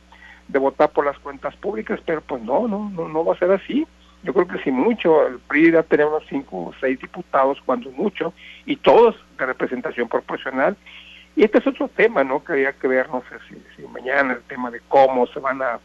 de 0.52 0.58
votar 0.58 0.90
por 0.90 1.06
las 1.06 1.18
cuentas 1.18 1.56
públicas, 1.56 1.98
pero 2.04 2.20
pues 2.20 2.42
no, 2.42 2.68
no, 2.68 2.90
no, 2.90 3.08
no 3.08 3.24
va 3.24 3.34
a 3.34 3.38
ser 3.38 3.50
así. 3.50 3.86
Yo 4.22 4.34
creo 4.34 4.46
que 4.46 4.62
si 4.62 4.70
mucho, 4.70 5.26
el 5.26 5.38
PRI 5.38 5.72
ya 5.72 5.82
tenemos 5.82 6.22
cinco 6.28 6.66
o 6.66 6.74
seis 6.78 7.00
diputados, 7.00 7.58
cuando 7.64 7.90
mucho, 7.90 8.34
y 8.66 8.76
todos 8.76 9.16
de 9.38 9.46
representación 9.46 10.08
proporcional. 10.08 10.76
Y 11.34 11.42
este 11.44 11.58
es 11.58 11.66
otro 11.66 11.88
tema, 11.88 12.22
¿no? 12.22 12.44
Que 12.44 12.52
habría 12.52 12.72
que 12.74 12.86
ver, 12.86 13.08
no 13.08 13.22
sé 13.30 13.36
si, 13.48 13.62
si 13.74 13.88
mañana 13.88 14.34
el 14.34 14.42
tema 14.42 14.70
de 14.70 14.80
cómo 14.88 15.26
se 15.28 15.40
van 15.40 15.62
a 15.62 15.80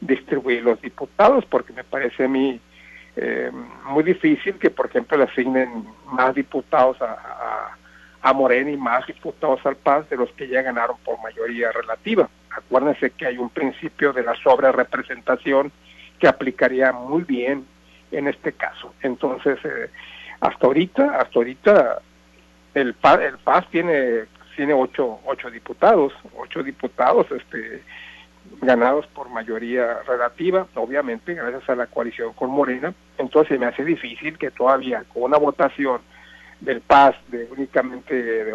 distribuir 0.00 0.62
los 0.62 0.80
diputados, 0.82 1.46
porque 1.46 1.72
me 1.72 1.82
parece 1.82 2.24
a 2.24 2.28
mí 2.28 2.60
eh, 3.16 3.50
muy 3.86 4.04
difícil 4.04 4.54
que, 4.56 4.68
por 4.68 4.86
ejemplo, 4.86 5.16
le 5.16 5.24
asignen 5.24 5.86
más 6.12 6.34
diputados 6.34 7.00
a, 7.00 7.12
a, 7.12 7.78
a, 8.20 8.32
Morena 8.34 8.70
y 8.70 8.76
más 8.76 9.06
diputados 9.06 9.64
al 9.64 9.76
PAS 9.76 10.08
de 10.10 10.16
los 10.16 10.30
que 10.32 10.46
ya 10.46 10.60
ganaron 10.60 10.98
por 11.04 11.20
mayoría 11.22 11.72
relativa. 11.72 12.28
Acuérdense 12.66 13.10
que 13.10 13.26
hay 13.26 13.38
un 13.38 13.50
principio 13.50 14.12
de 14.12 14.22
la 14.22 14.34
sobre 14.36 14.70
representación 14.72 15.72
que 16.18 16.28
aplicaría 16.28 16.92
muy 16.92 17.22
bien 17.24 17.66
en 18.12 18.28
este 18.28 18.52
caso. 18.52 18.94
Entonces, 19.02 19.58
eh, 19.64 19.90
hasta 20.40 20.66
ahorita, 20.66 21.16
hasta 21.18 21.38
ahorita, 21.38 22.02
el 22.74 22.94
PAS, 22.94 23.20
el 23.20 23.38
PAS 23.38 23.68
tiene 23.70 24.24
tiene 24.60 24.74
ocho, 24.74 25.20
ocho 25.24 25.50
diputados, 25.50 26.12
ocho 26.36 26.62
diputados, 26.62 27.26
este 27.30 27.82
ganados 28.60 29.06
por 29.06 29.30
mayoría 29.30 30.00
relativa, 30.06 30.66
obviamente 30.74 31.32
gracias 31.32 31.66
a 31.70 31.76
la 31.76 31.86
coalición 31.86 32.34
con 32.34 32.50
Morena, 32.50 32.92
entonces 33.16 33.58
me 33.58 33.64
hace 33.64 33.84
difícil 33.84 34.36
que 34.36 34.50
todavía 34.50 35.04
con 35.14 35.22
una 35.22 35.38
votación 35.38 36.02
del 36.60 36.80
PAS 36.80 37.16
de 37.28 37.48
únicamente 37.50 38.14
del 38.14 38.54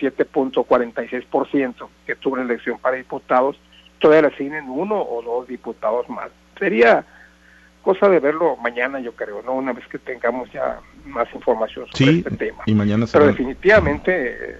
7.46% 0.00 1.88
que 2.06 2.16
tuvo 2.16 2.36
la 2.36 2.42
elección 2.42 2.78
para 2.78 2.96
diputados, 2.96 3.56
todavía 3.98 4.28
le 4.28 4.34
asignen 4.34 4.68
uno 4.68 5.00
o 5.00 5.22
dos 5.22 5.46
diputados 5.48 6.08
más. 6.08 6.30
Sería 6.58 7.04
cosa 7.82 8.08
de 8.08 8.18
verlo 8.18 8.56
mañana, 8.56 8.98
yo 9.00 9.12
creo, 9.12 9.42
¿no? 9.42 9.52
Una 9.52 9.72
vez 9.72 9.86
que 9.88 9.98
tengamos 9.98 10.50
ya 10.52 10.80
más 11.06 11.32
información 11.34 11.86
sobre 11.92 12.18
este 12.18 12.30
tema. 12.36 12.62
Y 12.66 12.74
mañana 12.74 13.06
Pero 13.12 13.26
definitivamente 13.26 14.58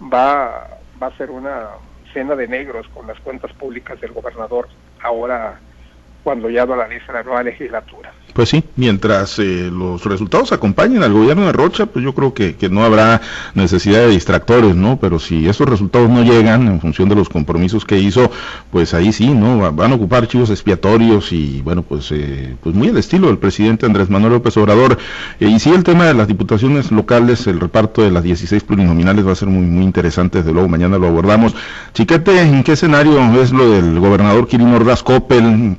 va, 0.00 0.78
va 1.02 1.06
a 1.08 1.16
ser 1.16 1.30
una 1.30 1.68
cena 2.12 2.34
de 2.34 2.48
negros 2.48 2.88
con 2.94 3.06
las 3.06 3.20
cuentas 3.20 3.52
públicas 3.52 4.00
del 4.00 4.12
gobernador 4.12 4.68
ahora 5.02 5.60
cuando 6.22 6.50
ya 6.50 6.62
analiza 6.62 7.12
la 7.12 7.22
nueva 7.22 7.42
legislatura. 7.42 8.12
Pues 8.32 8.48
sí, 8.48 8.62
mientras 8.76 9.38
eh, 9.38 9.70
los 9.72 10.04
resultados 10.04 10.52
acompañen 10.52 11.02
al 11.02 11.12
gobierno 11.12 11.46
de 11.46 11.52
Rocha, 11.52 11.86
pues 11.86 12.04
yo 12.04 12.14
creo 12.14 12.32
que, 12.32 12.54
que, 12.54 12.68
no 12.68 12.84
habrá 12.84 13.20
necesidad 13.54 14.00
de 14.00 14.08
distractores, 14.08 14.76
¿no? 14.76 14.98
Pero 15.00 15.18
si 15.18 15.48
esos 15.48 15.68
resultados 15.68 16.08
no 16.08 16.22
llegan 16.22 16.68
en 16.68 16.80
función 16.80 17.08
de 17.08 17.16
los 17.16 17.28
compromisos 17.28 17.84
que 17.84 17.98
hizo, 17.98 18.30
pues 18.70 18.94
ahí 18.94 19.12
sí, 19.12 19.28
¿no? 19.34 19.72
Van 19.72 19.92
a 19.92 19.94
ocupar 19.94 20.22
archivos 20.22 20.50
expiatorios 20.50 21.32
y 21.32 21.60
bueno, 21.62 21.82
pues, 21.82 22.12
eh, 22.12 22.54
pues 22.62 22.74
muy 22.74 22.88
al 22.88 22.98
estilo 22.98 23.26
del 23.26 23.38
presidente 23.38 23.86
Andrés 23.86 24.08
Manuel 24.10 24.34
López 24.34 24.56
Obrador. 24.56 24.98
Eh, 25.40 25.48
y 25.48 25.58
sí, 25.58 25.70
el 25.70 25.82
tema 25.82 26.06
de 26.06 26.14
las 26.14 26.28
diputaciones 26.28 26.92
locales, 26.92 27.46
el 27.46 27.58
reparto 27.58 28.02
de 28.02 28.10
las 28.10 28.22
16 28.22 28.62
plurinominales 28.62 29.26
va 29.26 29.32
a 29.32 29.36
ser 29.36 29.48
muy, 29.48 29.66
muy 29.66 29.84
interesante, 29.84 30.38
desde 30.38 30.52
luego 30.52 30.68
mañana 30.68 30.98
lo 30.98 31.08
abordamos. 31.08 31.54
Chiquete, 31.94 32.42
¿en 32.42 32.62
qué 32.62 32.72
escenario 32.72 33.20
es 33.42 33.52
lo 33.52 33.70
del 33.70 33.98
gobernador 33.98 34.46
Quirino 34.46 34.76
Ordaz 34.76 35.02
Coppel? 35.02 35.76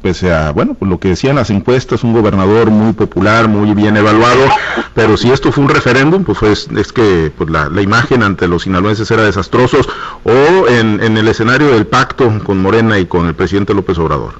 Bueno, 0.53 0.73
pues 0.73 0.89
lo 0.89 0.99
que 0.99 1.09
decían 1.09 1.35
las 1.35 1.49
encuestas, 1.49 2.03
un 2.03 2.13
gobernador 2.13 2.69
muy 2.69 2.93
popular, 2.93 3.47
muy 3.47 3.73
bien 3.73 3.97
evaluado, 3.97 4.45
pero 4.93 5.17
si 5.17 5.31
esto 5.31 5.51
fue 5.51 5.63
un 5.63 5.69
referéndum, 5.69 6.23
pues 6.23 6.41
es, 6.43 6.69
es 6.77 6.93
que 6.93 7.31
pues 7.37 7.49
la, 7.49 7.69
imagen 7.81 8.23
ante 8.23 8.47
los 8.47 8.63
sinaloenses 8.63 9.09
era 9.11 9.23
desastrosos, 9.23 9.87
o 10.23 10.67
en, 10.67 11.01
en, 11.01 11.17
el 11.17 11.27
escenario 11.27 11.71
del 11.71 11.87
pacto 11.87 12.31
con 12.43 12.61
Morena 12.61 12.99
y 12.99 13.05
con 13.05 13.27
el 13.27 13.33
presidente 13.33 13.73
López 13.73 13.97
Obrador. 13.97 14.33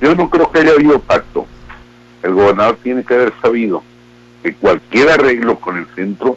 Yo 0.00 0.14
no 0.14 0.28
creo 0.30 0.50
que 0.50 0.60
haya 0.60 0.72
habido 0.72 0.98
pacto. 1.00 1.46
El 2.22 2.34
gobernador 2.34 2.78
tiene 2.82 3.04
que 3.04 3.14
haber 3.14 3.32
sabido 3.40 3.82
que 4.42 4.54
cualquier 4.54 5.10
arreglo 5.10 5.58
con 5.58 5.76
el 5.78 5.86
centro 5.94 6.36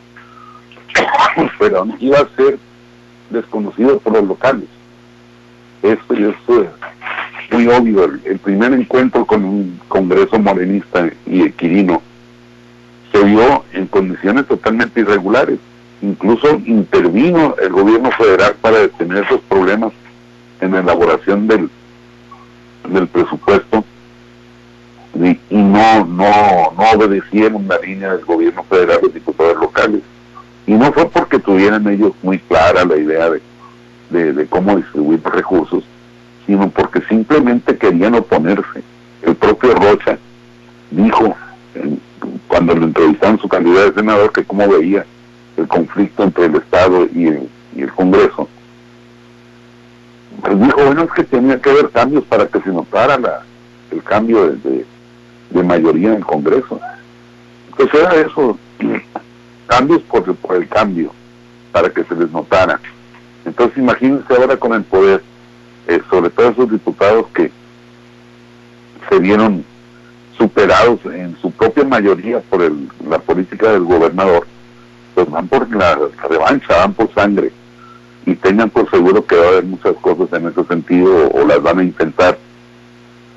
iba 1.99 2.17
a 2.17 2.35
ser 2.35 2.57
desconocido 3.29 3.99
por 3.99 4.13
los 4.13 4.23
locales. 4.23 4.67
Esto, 5.81 6.13
esto 6.13 6.65
muy 7.51 7.67
obvio. 7.67 8.05
El, 8.05 8.21
el, 8.25 8.39
primer 8.39 8.73
encuentro 8.73 9.25
con 9.25 9.43
un 9.43 9.79
congreso 9.88 10.39
morenista 10.39 11.09
y 11.25 11.43
equirino 11.43 12.01
se 13.12 13.23
vio 13.23 13.63
en 13.73 13.88
condiciones 13.88 14.45
totalmente 14.47 15.01
irregulares. 15.01 15.59
Incluso 16.01 16.62
intervino 16.65 17.55
el 17.62 17.69
gobierno 17.69 18.12
federal 18.12 18.55
para 18.62 18.79
detener 18.79 19.23
esos 19.25 19.41
problemas 19.41 19.91
en 20.62 20.71
la 20.71 20.79
elaboración 20.79 21.47
del, 21.47 21.69
del 22.89 23.07
presupuesto 23.07 23.83
y, 25.15 25.55
no, 25.55 26.05
no, 26.05 26.73
no 26.77 26.91
obedecieron 26.95 27.67
la 27.67 27.77
línea 27.79 28.13
del 28.13 28.25
gobierno 28.25 28.63
federal, 28.63 28.99
los 29.01 29.13
diputados 29.13 29.57
locales. 29.57 30.01
Y 30.67 30.73
no 30.73 30.91
fue 30.93 31.09
porque 31.09 31.39
tuvieran 31.39 31.88
ellos 31.88 32.13
muy 32.21 32.39
clara 32.39 32.85
la 32.85 32.95
idea 32.95 33.29
de, 34.09 34.33
de, 34.33 34.45
cómo 34.47 34.77
distribuir 34.77 35.21
recursos, 35.23 35.83
sino 36.49 36.67
porque 36.71 36.99
simplemente 37.07 37.77
querían 37.77 38.15
oponerse. 38.15 38.81
El 39.21 39.35
propio 39.35 39.75
Rocha 39.75 40.17
dijo, 40.89 41.35
cuando 42.47 42.73
le 42.73 42.85
entrevistaron 42.85 43.38
su 43.38 43.47
candidato 43.47 43.91
de 43.91 43.99
senador, 43.99 44.31
que 44.33 44.43
cómo 44.43 44.67
veía 44.67 45.05
el 45.57 45.67
conflicto 45.67 46.23
entre 46.23 46.45
el 46.45 46.55
Estado 46.55 47.07
y 47.13 47.27
el, 47.27 47.49
Congreso. 47.95 48.49
Pues 50.41 50.59
dijo, 50.59 50.85
bueno, 50.85 51.03
es 51.03 51.12
que 51.12 51.23
tenía 51.23 51.62
que 51.62 51.69
haber 51.69 51.89
cambios 51.91 52.23
para 52.25 52.47
que 52.47 52.59
se 52.62 52.69
notara 52.69 53.43
el 53.91 54.03
cambio 54.03 54.47
de 54.47 55.63
mayoría 55.63 56.09
en 56.09 56.15
el 56.15 56.25
Congreso. 56.25 56.79
Pues 57.77 57.93
era 57.93 58.15
eso, 58.15 58.57
cambios 59.67 60.01
por, 60.03 60.33
por 60.35 60.55
el 60.55 60.67
cambio, 60.67 61.12
para 61.71 61.89
que 61.91 62.03
se 62.05 62.15
les 62.15 62.31
notara. 62.31 62.79
Entonces 63.45 63.77
imagínense 63.77 64.33
ahora 64.33 64.57
con 64.57 64.73
el 64.73 64.83
poder, 64.83 65.21
eh, 65.89 66.02
sobre 66.08 66.30
todo 66.30 66.49
esos 66.49 66.71
diputados 66.71 67.25
que 67.34 67.52
se 69.10 69.17
vieron 69.17 69.65
superados 70.38 70.99
en 71.06 71.36
su 71.41 71.49
propia 71.49 71.84
mayoría 71.84 72.41
por 72.41 72.62
el, 72.62 72.88
la 73.10 73.17
política 73.17 73.71
del 73.71 73.86
gobernador, 73.86 74.45
pues 75.15 75.28
van 75.32 75.47
por 75.47 75.67
la 75.75 75.97
revancha, 76.30 76.78
van 76.78 76.93
por 76.93 77.12
sangre 77.15 77.52
y 78.28 78.36
tengan 78.36 78.69
por 78.69 78.88
seguro 78.91 79.25
que 79.25 79.36
va 79.36 79.45
a 79.45 79.47
haber 79.47 79.63
muchas 79.63 79.95
cosas 79.95 80.32
en 80.32 80.49
ese 80.49 80.63
sentido 80.65 81.28
o, 81.32 81.43
las 81.47 81.60
van 81.63 81.80
a 81.80 81.84
intentar. 81.84 82.38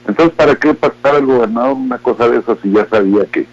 Entonces, 0.06 0.34
¿para 0.36 0.54
qué 0.54 0.74
pactar 0.74 1.14
el 1.14 1.24
gobernador 1.24 1.72
una 1.72 1.96
cosa 1.96 2.28
de 2.28 2.38
esas 2.38 2.58
si 2.62 2.70
ya 2.70 2.86
sabía 2.90 3.24
que, 3.32 3.46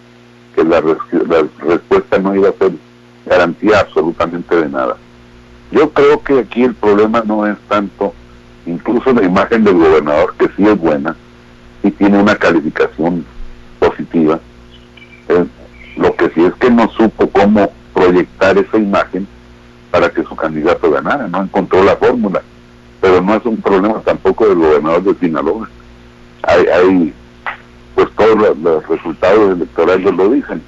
que 0.54 0.62
la 0.62 0.82
respuesta 0.82 2.18
no 2.18 2.34
iba 2.34 2.50
a 2.50 2.52
ser 2.52 2.72
garantía 3.24 3.80
absolutamente 3.80 4.56
de 4.56 4.68
nada? 4.68 4.98
Yo 5.70 5.88
creo 5.88 6.22
que 6.22 6.38
aquí 6.38 6.64
el 6.64 6.74
problema 6.74 7.22
no 7.24 7.46
es 7.46 7.56
tanto 7.66 8.12
incluso 8.66 9.12
la 9.12 9.22
imagen 9.22 9.64
del 9.64 9.74
gobernador, 9.74 10.34
que 10.38 10.48
sí 10.56 10.66
es 10.66 10.78
buena 10.78 11.16
y 11.82 11.90
tiene 11.90 12.18
una 12.18 12.36
calificación 12.36 13.24
positiva. 13.78 14.40
Eh, 15.28 15.44
lo 15.96 16.14
que 16.16 16.30
sí 16.30 16.44
es 16.44 16.54
que 16.54 16.70
no 16.70 16.88
supo 16.90 17.28
cómo 17.30 17.72
proyectar 17.94 18.56
esa 18.58 18.76
imagen 18.76 19.26
para 19.90 20.10
que 20.10 20.22
su 20.22 20.36
candidato 20.36 20.90
ganara, 20.90 21.26
no 21.26 21.42
encontró 21.42 21.82
la 21.82 21.96
fórmula, 21.96 22.42
pero 23.00 23.20
no 23.20 23.34
es 23.34 23.44
un 23.44 23.56
problema 23.56 24.00
tampoco 24.00 24.48
del 24.48 24.58
gobernador 24.58 25.02
de 25.02 25.14
Sinaloa. 25.14 25.68
Hay, 26.42 26.66
hay 26.66 27.14
pues 27.94 28.08
todos 28.16 28.58
los, 28.58 28.86
resultados 28.88 29.56
electorales 29.56 30.14
lo 30.14 30.30
dicen. 30.30 30.62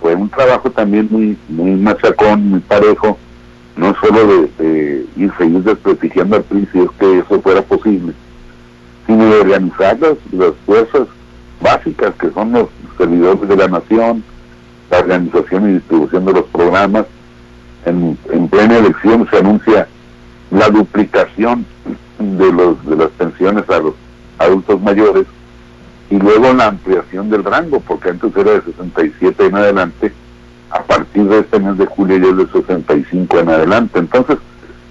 Fue 0.00 0.14
un 0.14 0.28
trabajo 0.28 0.70
también 0.70 1.08
muy, 1.10 1.36
muy 1.48 1.72
machacón, 1.72 2.50
muy 2.50 2.60
parejo, 2.60 3.18
no 3.76 3.94
solo 4.00 4.26
de, 4.26 4.50
de 4.58 5.06
ir 5.16 5.32
seguir 5.36 5.62
desprestigiando 5.62 6.36
al 6.36 6.44
si 6.50 6.78
es 6.78 6.90
que 6.98 7.18
eso 7.18 7.40
fuera 7.40 7.62
posible, 7.62 8.12
sino 9.06 9.24
de 9.24 9.40
organizar 9.40 9.98
las, 10.00 10.16
las 10.32 10.52
fuerzas 10.64 11.08
básicas 11.60 12.14
que 12.16 12.30
son 12.30 12.52
los 12.52 12.68
servidores 12.96 13.48
de 13.48 13.56
la 13.56 13.68
nación, 13.68 14.22
la 14.90 14.98
organización 14.98 15.70
y 15.70 15.74
distribución 15.74 16.24
de 16.24 16.32
los 16.32 16.44
programas. 16.44 17.06
En, 17.84 18.16
en 18.30 18.48
plena 18.48 18.78
elección 18.78 19.28
se 19.30 19.38
anuncia 19.38 19.88
la 20.50 20.68
duplicación 20.70 21.66
de 22.18 22.52
los 22.52 22.84
de 22.86 22.96
las 22.96 23.10
pensiones 23.10 23.68
a 23.68 23.80
los 23.80 23.94
adultos 24.38 24.80
mayores 24.80 25.26
y 26.10 26.18
luego 26.18 26.52
la 26.52 26.68
ampliación 26.68 27.30
del 27.30 27.44
rango, 27.44 27.80
porque 27.80 28.10
antes 28.10 28.34
era 28.36 28.52
de 28.52 28.62
67 28.62 29.46
en 29.46 29.56
adelante, 29.56 30.12
a 30.74 30.82
partir 30.82 31.24
de 31.24 31.38
este 31.38 31.58
mes 31.60 31.78
de 31.78 31.86
julio 31.86 32.18
ya 32.18 32.28
es 32.30 32.36
de 32.36 32.60
65 32.60 33.38
en 33.38 33.48
adelante. 33.48 33.98
Entonces, 34.00 34.38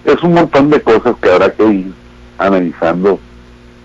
es 0.05 0.23
un 0.23 0.33
montón 0.33 0.69
de 0.69 0.81
cosas 0.81 1.13
que 1.21 1.29
habrá 1.29 1.51
que 1.51 1.65
ir 1.65 1.93
analizando 2.37 3.19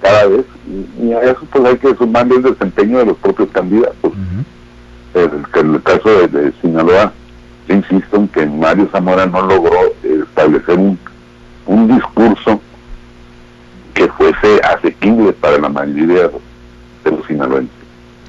cada 0.01 0.27
vez 0.27 0.45
y, 0.69 1.07
y 1.07 1.13
a 1.13 1.23
eso 1.23 1.41
pues 1.51 1.65
hay 1.65 1.77
que 1.77 1.95
sumarle 1.97 2.37
el 2.37 2.43
desempeño 2.43 2.99
de 2.99 3.07
los 3.07 3.17
propios 3.19 3.49
candidatos. 3.51 3.97
Uh 4.05 4.11
-huh. 4.11 5.55
el, 5.55 5.61
en 5.61 5.75
el 5.75 5.83
caso 5.83 6.09
de, 6.09 6.29
de 6.29 6.53
Sinaloa, 6.63 7.13
yo 7.67 7.75
insisto 7.75 8.17
en 8.17 8.29
que 8.29 8.47
Mario 8.47 8.89
Zamora 8.93 9.27
no 9.27 9.43
logró 9.43 9.79
establecer 10.03 10.79
un, 10.79 10.99
un 11.67 11.89
discurso 11.89 12.61
que 13.95 14.07
fuese 14.09 14.61
asequible 14.63 15.33
para 15.33 15.59
la 15.59 15.69
mayoría 15.69 16.31
de 17.05 17.11
los 17.11 17.27
sinaloenses. 17.27 17.78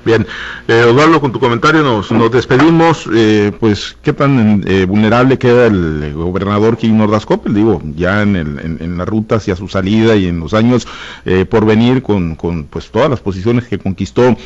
Bien, 0.05 0.25
eh, 0.69 0.83
Osvaldo, 0.83 1.19
con 1.19 1.33
tu 1.33 1.39
comentario 1.39 1.83
nos, 1.83 2.09
nos 2.11 2.31
despedimos. 2.31 3.09
Eh, 3.13 3.51
pues, 3.59 3.97
¿qué 4.01 4.13
tan 4.13 4.63
eh, 4.65 4.85
vulnerable 4.85 5.37
queda 5.37 5.67
el 5.67 6.13
gobernador 6.13 6.77
Kim 6.77 7.01
Ordaz 7.01 7.25
Digo, 7.45 7.81
ya 7.95 8.21
en, 8.21 8.35
el, 8.37 8.77
en, 8.79 8.97
la 8.97 9.03
ruta 9.03 9.35
hacia 9.35 9.57
su 9.57 9.67
salida 9.67 10.15
y 10.15 10.27
en 10.27 10.39
los 10.39 10.53
años 10.53 10.87
eh, 11.25 11.43
por 11.43 11.65
venir 11.65 12.01
con, 12.01 12.35
con, 12.35 12.63
pues, 12.65 12.91
todas 12.91 13.09
las 13.09 13.19
posiciones 13.19 13.67
que 13.67 13.77
conquistó 13.77 14.37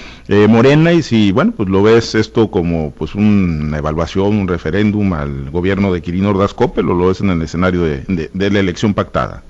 Morena 0.50 0.92
y 0.94 1.02
si, 1.02 1.32
bueno, 1.32 1.54
pues 1.56 1.70
lo 1.70 1.84
ves 1.84 2.16
esto 2.16 2.50
como 2.50 2.92
pues 2.92 3.14
una 3.14 3.78
evaluación, 3.78 4.38
un 4.38 4.48
referéndum 4.48 5.14
al 5.14 5.52
gobierno 5.52 5.94
de 5.94 6.02
Quirino 6.02 6.30
Ordaz 6.30 6.56
o 6.58 6.82
lo 6.82 7.08
ves 7.08 7.22
en 7.22 7.30
el 7.30 7.42
escenario 7.42 7.82
de, 7.84 8.30
de, 8.34 8.50
la 8.50 8.60
elección 8.60 8.94
pactada. 8.94 9.44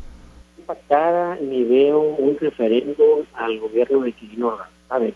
Pactada, 0.65 1.37
ni 1.41 1.63
veo 1.63 2.01
un 2.01 2.37
referéndum 2.39 3.23
al 3.35 3.59
gobierno 3.59 4.01
de 4.01 4.11
Quirino 4.11 4.47
Ordaz. 4.49 4.69
A 4.89 4.99
ver, 4.99 5.13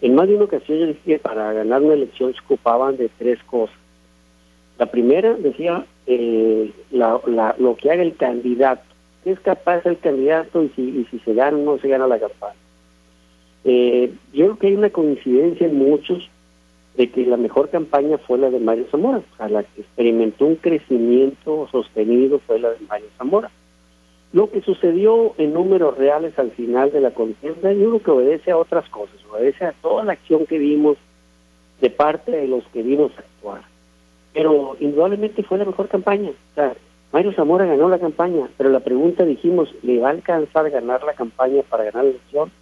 en 0.00 0.14
más 0.14 0.28
de 0.28 0.36
una 0.36 0.44
ocasión 0.44 0.78
yo 0.78 0.86
dije 0.86 1.00
que 1.04 1.18
para 1.18 1.52
ganar 1.52 1.82
una 1.82 1.94
elección 1.94 2.32
se 2.32 2.40
ocupaban 2.40 2.96
de 2.96 3.10
tres 3.18 3.42
cosas. 3.44 3.76
La 4.78 4.86
primera 4.86 5.34
decía 5.34 5.84
eh, 6.06 6.72
lo 6.90 7.76
que 7.76 7.90
haga 7.90 8.02
el 8.02 8.16
candidato. 8.16 8.82
¿Qué 9.22 9.32
es 9.32 9.40
capaz 9.40 9.84
el 9.84 9.98
candidato 9.98 10.62
y 10.62 10.70
si, 11.10 11.18
se 11.18 11.34
gana 11.34 11.58
o 11.58 11.60
no 11.60 11.78
se 11.78 11.88
gana 11.88 12.06
la 12.06 12.18
campaña? 12.18 12.54
Eh, 13.64 14.10
yo 14.32 14.46
creo 14.46 14.58
que 14.58 14.66
hay 14.68 14.74
una 14.74 14.88
coincidencia 14.88 15.66
en 15.66 15.76
muchos 15.76 16.30
de 16.96 17.10
que 17.10 17.26
la 17.26 17.36
mejor 17.36 17.68
campaña 17.68 18.16
fue 18.16 18.38
la 18.38 18.48
de 18.48 18.58
Mario 18.58 18.86
Zamora. 18.90 19.20
Sea, 19.36 19.50
la 19.50 19.62
que 19.62 19.82
experimentó 19.82 20.46
un 20.46 20.56
crecimiento 20.56 21.68
sostenido 21.70 22.38
fue 22.46 22.58
la 22.58 22.70
de 22.70 22.80
Mario 22.88 23.08
Zamora. 23.18 23.50
Lo 24.32 24.50
que 24.50 24.60
sucedió 24.60 25.34
en 25.38 25.52
números 25.52 25.98
reales 25.98 26.38
al 26.38 26.52
final 26.52 26.92
de 26.92 27.00
la 27.00 27.10
contienda, 27.10 27.72
yo 27.72 27.88
creo 27.88 28.02
que 28.02 28.10
obedece 28.10 28.50
a 28.52 28.56
otras 28.56 28.88
cosas, 28.88 29.16
obedece 29.30 29.64
a 29.64 29.72
toda 29.72 30.04
la 30.04 30.12
acción 30.12 30.46
que 30.46 30.58
vimos 30.58 30.96
de 31.80 31.90
parte 31.90 32.30
de 32.30 32.46
los 32.46 32.64
que 32.68 32.82
vimos 32.82 33.10
actuar. 33.18 33.62
Pero 34.32 34.76
indudablemente 34.78 35.42
fue 35.42 35.58
la 35.58 35.64
mejor 35.64 35.88
campaña. 35.88 36.30
O 36.30 36.54
sea, 36.54 36.74
Mario 37.12 37.32
Zamora 37.32 37.64
ganó 37.64 37.88
la 37.88 37.98
campaña, 37.98 38.48
pero 38.56 38.70
la 38.70 38.80
pregunta 38.80 39.24
dijimos, 39.24 39.74
¿le 39.82 39.98
va 39.98 40.08
a 40.08 40.12
alcanzar 40.12 40.70
ganar 40.70 41.02
la 41.02 41.14
campaña 41.14 41.62
para 41.68 41.84
ganar 41.84 42.04
la 42.04 42.10
elección? 42.10 42.52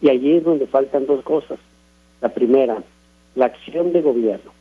Y 0.00 0.08
allí 0.08 0.36
es 0.36 0.44
donde 0.44 0.66
faltan 0.66 1.06
dos 1.06 1.22
cosas. 1.22 1.60
La 2.20 2.30
primera, 2.30 2.82
la 3.36 3.46
acción 3.46 3.92
de 3.92 4.02
gobierno. 4.02 4.55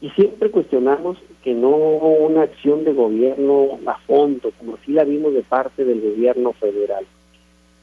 Y 0.00 0.10
siempre 0.10 0.50
cuestionamos 0.50 1.16
que 1.42 1.54
no 1.54 1.70
hubo 1.70 2.26
una 2.26 2.42
acción 2.42 2.84
de 2.84 2.92
gobierno 2.92 3.78
a 3.86 3.98
fondo, 4.00 4.52
como 4.58 4.76
si 4.84 4.92
la 4.92 5.04
vimos 5.04 5.32
de 5.32 5.42
parte 5.42 5.84
del 5.84 6.00
gobierno 6.00 6.52
federal. 6.52 7.06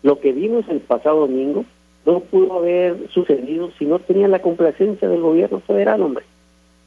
Lo 0.03 0.19
que 0.19 0.31
vimos 0.31 0.65
el 0.69 0.81
pasado 0.81 1.21
domingo 1.21 1.65
no 2.05 2.19
pudo 2.19 2.59
haber 2.59 3.09
sucedido 3.09 3.71
si 3.79 3.85
no 3.85 3.99
tenía 3.99 4.27
la 4.27 4.41
complacencia 4.41 5.07
del 5.07 5.21
gobierno 5.21 5.61
federal, 5.61 6.01
hombre. 6.01 6.25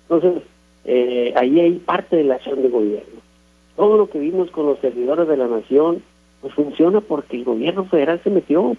Entonces, 0.09 0.43
eh, 0.85 1.33
ahí 1.37 1.59
hay 1.59 1.73
parte 1.75 2.17
de 2.17 2.25
la 2.25 2.35
acción 2.37 2.63
de 2.63 2.69
gobierno. 2.69 3.21
Todo 3.75 3.97
lo 3.97 4.09
que 4.09 4.19
vimos 4.19 4.51
con 4.51 4.67
los 4.67 4.79
servidores 4.79 5.27
de 5.27 5.37
la 5.37 5.49
nación, 5.49 6.03
pues 6.41 6.55
funciona 6.55 7.01
porque 7.01 7.37
el 7.37 7.45
gobierno 7.45 7.85
federal 7.87 8.21
se 8.23 8.31
metió. 8.31 8.77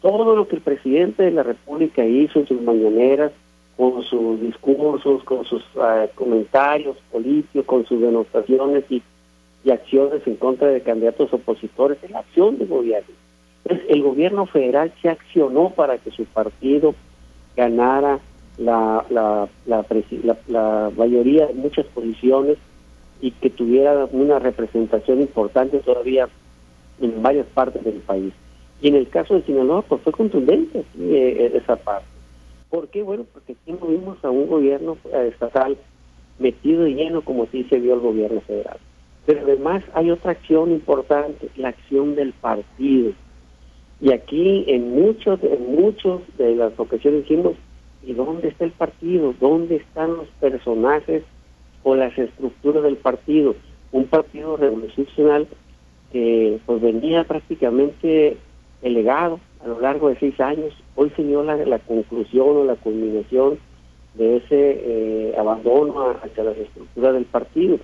Todo 0.00 0.36
lo 0.36 0.46
que 0.48 0.56
el 0.56 0.62
presidente 0.62 1.22
de 1.22 1.30
la 1.30 1.42
República 1.42 2.04
hizo 2.04 2.40
en 2.40 2.46
sus 2.46 2.60
mañaneras, 2.60 3.32
con 3.76 4.02
sus 4.02 4.40
discursos, 4.40 5.24
con 5.24 5.44
sus 5.44 5.62
ah, 5.80 6.06
comentarios 6.14 6.96
políticos, 7.10 7.64
con 7.66 7.86
sus 7.86 8.00
denostaciones 8.00 8.84
y, 8.90 9.02
acciones 9.70 10.26
en 10.26 10.34
contra 10.36 10.68
de 10.68 10.80
candidatos 10.80 11.32
opositores, 11.32 11.96
es 12.02 12.10
la 12.10 12.18
acción 12.18 12.58
del 12.58 12.66
gobierno. 12.66 13.14
el 13.64 14.02
gobierno 14.02 14.46
federal 14.46 14.92
se 15.00 15.08
accionó 15.08 15.70
para 15.70 15.98
que 15.98 16.10
su 16.10 16.24
partido 16.24 16.96
ganara 17.56 18.18
la, 18.58 19.48
mayoría 20.96 21.46
de 21.46 21.54
muchas 21.54 21.86
posiciones 21.86 22.58
y 23.20 23.30
que 23.30 23.50
tuviera 23.50 24.06
una 24.10 24.40
representación 24.40 25.20
importante 25.20 25.78
todavía 25.78 26.28
en 27.00 27.22
varias 27.22 27.46
partes 27.46 27.84
del 27.84 28.00
país. 28.00 28.32
Y 28.80 28.88
en 28.88 28.96
el 28.96 29.08
caso 29.08 29.34
de 29.34 29.42
Sinaloa, 29.42 29.82
pues 29.82 30.02
fue 30.02 30.12
contundente 30.12 30.84
eh, 30.98 31.52
esa 31.54 31.76
parte. 31.76 32.11
¿Por 32.72 32.88
qué? 32.88 33.02
Bueno, 33.02 33.26
porque 33.30 33.52
aquí 33.52 33.76
no 33.78 33.86
vimos 33.86 34.24
a 34.24 34.30
un 34.30 34.46
gobierno 34.48 34.96
estatal 35.12 35.76
metido 36.38 36.86
y 36.86 36.94
lleno 36.94 37.20
como 37.20 37.44
sí 37.48 37.66
se 37.68 37.78
vio 37.78 37.92
el 37.92 38.00
gobierno 38.00 38.40
federal. 38.40 38.78
Pero 39.26 39.42
además 39.42 39.84
hay 39.92 40.10
otra 40.10 40.30
acción 40.30 40.70
importante, 40.70 41.50
la 41.56 41.68
acción 41.68 42.14
del 42.14 42.32
partido. 42.32 43.12
Y 44.00 44.10
aquí 44.10 44.64
en 44.68 44.90
muchos, 44.90 45.38
en 45.42 45.76
muchos 45.76 46.22
de 46.38 46.56
las 46.56 46.72
ocasiones 46.80 47.28
dijimos, 47.28 47.56
¿y 48.06 48.14
dónde 48.14 48.48
está 48.48 48.64
el 48.64 48.72
partido? 48.72 49.34
¿Dónde 49.38 49.76
están 49.76 50.16
los 50.16 50.28
personajes 50.40 51.24
o 51.82 51.94
las 51.94 52.16
estructuras 52.16 52.84
del 52.84 52.96
partido? 52.96 53.54
Un 53.92 54.06
partido 54.06 54.56
revolucionario 54.56 55.46
que 56.10 56.58
pues 56.64 56.80
venía 56.80 57.24
prácticamente 57.24 58.38
el 58.82 58.94
legado 58.94 59.40
a 59.64 59.68
lo 59.68 59.80
largo 59.80 60.08
de 60.08 60.18
seis 60.18 60.38
años. 60.40 60.74
Hoy 60.96 61.10
se 61.16 61.22
la, 61.22 61.78
conclusión 61.78 62.56
o 62.56 62.64
la 62.64 62.76
culminación 62.76 63.58
de 64.14 64.36
ese 64.36 64.48
eh, 64.50 65.34
abandono 65.38 66.14
hacia 66.22 66.44
las 66.44 66.56
estructuras 66.58 67.14
del 67.14 67.24
partido. 67.24 67.78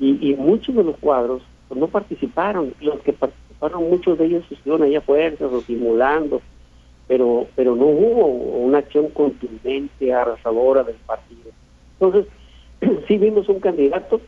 Y, 0.00 0.36
muchos 0.36 0.76
de 0.76 0.84
los 0.84 0.96
cuadros 0.98 1.42
pues, 1.66 1.80
no 1.80 1.88
participaron. 1.88 2.72
Los 2.80 3.00
que 3.00 3.12
participaron, 3.12 3.90
muchos 3.90 4.16
de 4.16 4.26
ellos 4.26 4.44
estuvieron 4.48 4.86
allá 4.86 5.00
fuerzas 5.00 5.52
o 5.52 5.60
simulando, 5.62 6.40
pero, 7.08 7.48
pero 7.56 7.74
no 7.74 7.86
hubo 7.86 8.26
una 8.26 8.78
acción 8.78 9.08
contundente, 9.08 10.14
arrasadora 10.14 10.84
del 10.84 10.94
partido. 10.96 11.50
Entonces, 11.98 12.32
sí 13.08 13.18
vimos 13.18 13.48
un 13.48 13.58
candidato 13.58 14.20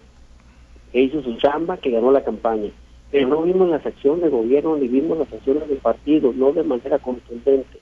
que 0.90 1.02
hizo 1.02 1.22
su 1.22 1.36
chamba, 1.36 1.76
que 1.76 1.90
ganó 1.90 2.10
la 2.10 2.24
campaña 2.24 2.70
pero 3.10 3.28
no 3.28 3.42
vimos 3.42 3.68
las 3.68 3.84
acciones 3.84 4.22
del 4.22 4.30
gobierno 4.30 4.76
ni 4.76 4.88
vimos 4.88 5.18
las 5.18 5.32
acciones 5.32 5.68
del 5.68 5.78
partido, 5.78 6.32
no 6.32 6.52
de 6.52 6.62
manera 6.62 6.98
contundente. 6.98 7.80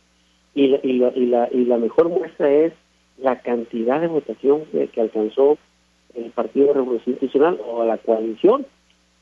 Y 0.54 0.68
la, 0.68 0.80
y 0.82 0.92
la, 0.94 1.12
y 1.14 1.26
la, 1.26 1.48
y 1.52 1.64
la 1.64 1.76
mejor 1.76 2.08
muestra 2.08 2.50
es 2.50 2.72
la 3.18 3.40
cantidad 3.40 4.00
de 4.00 4.06
votación 4.06 4.64
que, 4.72 5.00
alcanzó 5.00 5.58
el 6.14 6.30
Partido 6.30 6.72
Revolución 6.72 7.14
Institucional 7.14 7.60
o 7.66 7.84
la 7.84 7.98
coalición. 7.98 8.66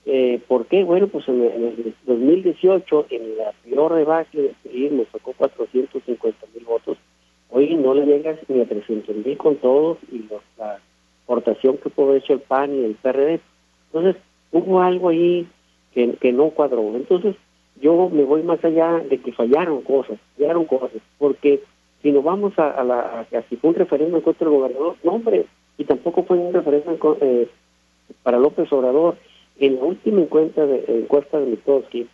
Eh, 0.04 0.40
¿Por 0.46 0.66
qué? 0.66 0.84
Bueno, 0.84 1.08
pues 1.08 1.26
en 1.28 1.42
el, 1.42 1.94
2018, 2.06 3.06
en 3.10 3.36
la 3.38 3.52
peor 3.64 3.94
debacle 3.94 4.54
de 4.64 4.90
nos 4.90 5.08
sacó 5.08 5.32
450 5.32 6.46
mil 6.54 6.64
votos. 6.64 6.98
Hoy 7.50 7.74
no 7.74 7.94
le 7.94 8.06
llegas 8.06 8.38
ni 8.48 8.60
a 8.60 8.66
300 8.66 9.16
mil 9.16 9.36
con 9.36 9.56
todos 9.56 9.98
y 10.12 10.24
la 10.58 10.78
aportación 11.24 11.78
que 11.78 11.90
pudo 11.90 12.14
hecho 12.14 12.34
el 12.34 12.40
PAN 12.40 12.72
y 12.74 12.84
el 12.84 12.94
PRD. 12.94 13.40
Entonces, 13.92 14.22
hubo 14.52 14.80
algo 14.80 15.08
ahí 15.08 15.46
que, 15.96 16.32
no 16.32 16.50
cuadró. 16.50 16.94
Entonces, 16.94 17.36
yo 17.80 18.10
me 18.10 18.24
voy 18.24 18.42
más 18.42 18.62
allá 18.64 18.98
de 18.98 19.18
que 19.18 19.32
fallaron 19.32 19.80
cosas, 19.82 20.18
fallaron 20.36 20.66
cosas, 20.66 20.90
porque 21.18 21.62
si 22.02 22.12
nos 22.12 22.22
vamos 22.22 22.58
a, 22.58 22.84
la, 22.84 23.26
a, 23.32 23.42
si 23.48 23.56
fue 23.56 23.70
un 23.70 23.76
referéndum 23.76 24.20
contra 24.20 24.46
el 24.46 24.54
gobernador, 24.54 24.96
no 25.02 25.12
hombre, 25.12 25.46
y 25.78 25.84
tampoco 25.84 26.24
fue 26.24 26.36
un 26.36 26.52
referéndum 26.52 26.96
eh, 27.20 27.48
para 28.22 28.38
López 28.38 28.70
Obrador. 28.72 29.16
En 29.58 29.76
la 29.76 29.84
última 29.84 30.20
encuesta 30.20 30.66
de, 30.66 30.84
encuesta 30.86 31.40
de 31.40 31.46
Mitowski, 31.46 32.06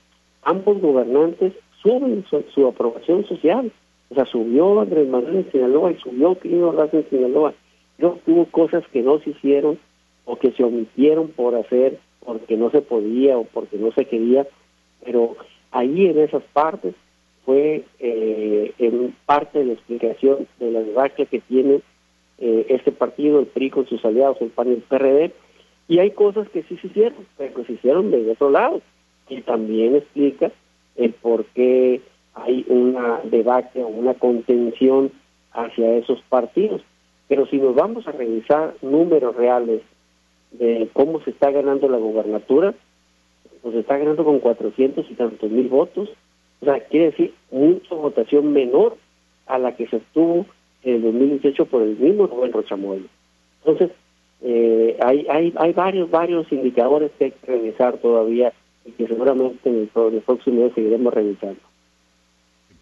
ambos 0.45 0.81
gobernantes 0.81 1.53
suben 1.83 2.25
su, 2.55 2.67
aprobación 2.67 3.27
social. 3.27 3.73
O 4.11 4.15
sea, 4.15 4.27
subió 4.27 4.81
Andrés 4.81 5.09
Manuel 5.09 5.37
en 5.37 5.51
Sinaloa 5.51 5.91
y 5.91 5.97
subió 5.97 6.39
Quirino 6.39 6.69
Ordaz 6.69 6.95
en 6.95 7.09
Sinaloa. 7.11 7.55
No 7.99 8.19
hubo 8.27 8.45
cosas 8.47 8.85
que 8.93 9.03
no 9.03 9.19
se 9.21 9.31
hicieron 9.31 9.79
o 10.25 10.37
que 10.37 10.53
se 10.53 10.63
omitieron 10.63 11.29
por 11.29 11.57
hacer 11.57 11.99
porque 12.25 12.57
no 12.57 12.71
se 12.71 12.81
podía 12.81 13.37
o 13.39 13.45
porque 13.45 13.77
no 13.77 13.93
se 13.93 14.05
quería, 14.05 14.47
pero 15.05 15.37
ahí 15.71 16.07
en 16.07 16.19
esas 16.19 16.43
partes 16.53 16.95
fue 17.45 17.85
eh, 17.99 18.73
en 18.79 19.15
parte 19.27 19.59
de 19.59 19.65
la 19.67 19.73
explicación 19.73 20.47
de 20.61 20.71
la 20.71 20.81
debacle 20.81 21.27
que 21.27 21.41
tiene 21.41 21.81
eh, 22.39 22.67
este 22.69 22.93
partido, 22.93 23.41
el 23.41 23.47
PRI 23.47 23.71
con 23.71 23.87
sus 23.87 24.05
aliados, 24.05 24.41
el 24.41 24.51
PAN 24.51 24.69
y 24.69 24.73
el 24.73 24.83
PRD, 24.83 25.33
y 25.89 25.99
hay 25.99 26.13
cosas 26.13 26.49
que 26.51 26.63
sí 26.65 26.77
se 26.77 26.87
hicieron, 26.87 27.27
pero 27.37 27.55
que 27.55 27.65
se 27.65 27.73
hicieron 27.75 28.11
de 28.11 28.31
otro 28.31 28.51
lado, 28.51 28.81
y 29.29 29.41
también 29.43 29.97
explica 29.97 30.53
el 30.97 31.13
por 31.13 31.45
qué 31.47 32.01
hay 32.35 32.65
una 32.69 33.21
debacle 33.25 33.83
o 33.83 33.89
una 33.89 34.15
contención 34.15 35.11
hacia 35.53 35.97
esos 35.97 36.21
partidos. 36.29 36.83
Pero 37.29 37.47
si 37.47 37.59
nos 37.59 37.75
vamos 37.75 38.07
a 38.07 38.13
revisar 38.13 38.75
números 38.83 39.37
reales 39.37 39.83
de 40.53 40.89
cómo 40.93 41.21
se 41.23 41.31
está 41.31 41.51
ganando 41.51 41.89
la 41.89 41.99
gobernatura, 41.99 42.75
pues 43.63 43.75
se 43.75 43.81
está 43.81 43.99
ganando 43.99 44.25
con 44.25 44.41
400 44.41 45.11
y 45.11 45.15
tantos 45.15 45.51
mil 45.51 45.69
votos. 45.69 46.11
O 46.61 46.65
sea, 46.65 46.81
quiere 46.87 47.07
decir 47.07 47.35
mucha 47.51 47.95
votación 47.95 48.53
menor 48.53 48.97
a 49.47 49.59
la 49.59 49.75
que 49.77 49.87
se 49.87 49.97
obtuvo 49.97 50.47
en 50.83 50.97
el 50.97 51.03
2018 51.03 51.67
por 51.67 51.83
el 51.83 51.97
mismo 51.97 52.27
Rubén 52.27 52.53
Rochamoy. 52.53 53.07
Entonces, 53.65 53.91
eh, 54.43 54.97
hay, 55.01 55.27
hay, 55.29 55.53
hay 55.57 55.73
varios, 55.73 56.11
varios 56.11 56.51
indicadores 56.51 57.13
que 57.19 57.27
hay 57.27 57.31
que 57.31 57.47
revisar 57.47 57.99
todavía 57.99 58.53
y 58.85 58.91
que 58.93 59.07
seguramente 59.07 59.69
en 59.69 59.89
el, 59.95 60.21
próximo 60.21 60.63
mes 60.63 60.73
seguiremos 60.75 61.15
revisando. 61.15 61.61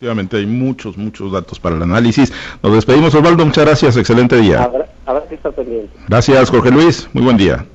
Efectivamente, 0.00 0.38
hay 0.38 0.46
muchos, 0.46 0.96
muchos 0.96 1.30
datos 1.30 1.60
para 1.60 1.76
el 1.76 1.82
análisis. 1.82 2.32
Nos 2.62 2.72
despedimos, 2.72 3.14
Osvaldo. 3.14 3.44
Muchas 3.44 3.66
gracias. 3.66 3.98
Excelente 3.98 4.34
día. 4.40 4.62
Habrá, 5.04 5.28
que 5.28 5.34
estar 5.34 5.52
pendiente. 5.52 5.90
Gracias, 6.08 6.48
Jorge 6.48 6.70
Luis. 6.70 7.06
Muy 7.12 7.22
buen 7.22 7.36
día. 7.36 7.66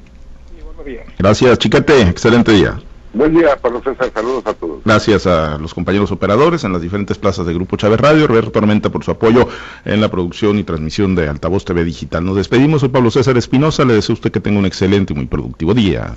Gracias, 1.19 1.59
Chiquete. 1.59 2.01
Excelente 2.01 2.51
día. 2.51 2.79
Buen 3.13 3.31
día, 3.31 3.55
Pablo 3.57 3.79
César. 3.83 4.09
Saludos 4.11 4.43
a 4.47 4.55
todos. 4.55 4.81
Gracias 4.83 5.27
a 5.27 5.59
los 5.59 5.75
compañeros 5.75 6.11
operadores 6.11 6.63
en 6.63 6.73
las 6.73 6.81
diferentes 6.81 7.19
plazas 7.19 7.45
de 7.45 7.53
Grupo 7.53 7.77
Chávez 7.77 7.99
Radio. 7.99 8.25
Roberto 8.25 8.49
Tormenta 8.49 8.89
por 8.89 9.03
su 9.03 9.11
apoyo 9.11 9.47
en 9.85 10.01
la 10.01 10.09
producción 10.09 10.57
y 10.57 10.63
transmisión 10.63 11.13
de 11.13 11.29
Altavoz 11.29 11.63
TV 11.63 11.83
Digital. 11.83 12.25
Nos 12.25 12.37
despedimos. 12.37 12.81
Soy 12.81 12.89
Pablo 12.89 13.11
César 13.11 13.37
Espinosa. 13.37 13.85
Le 13.85 13.93
deseo 13.93 14.13
a 14.13 14.15
usted 14.15 14.31
que 14.31 14.39
tenga 14.39 14.57
un 14.57 14.65
excelente 14.65 15.13
y 15.13 15.15
muy 15.15 15.27
productivo 15.27 15.75
día. 15.75 16.15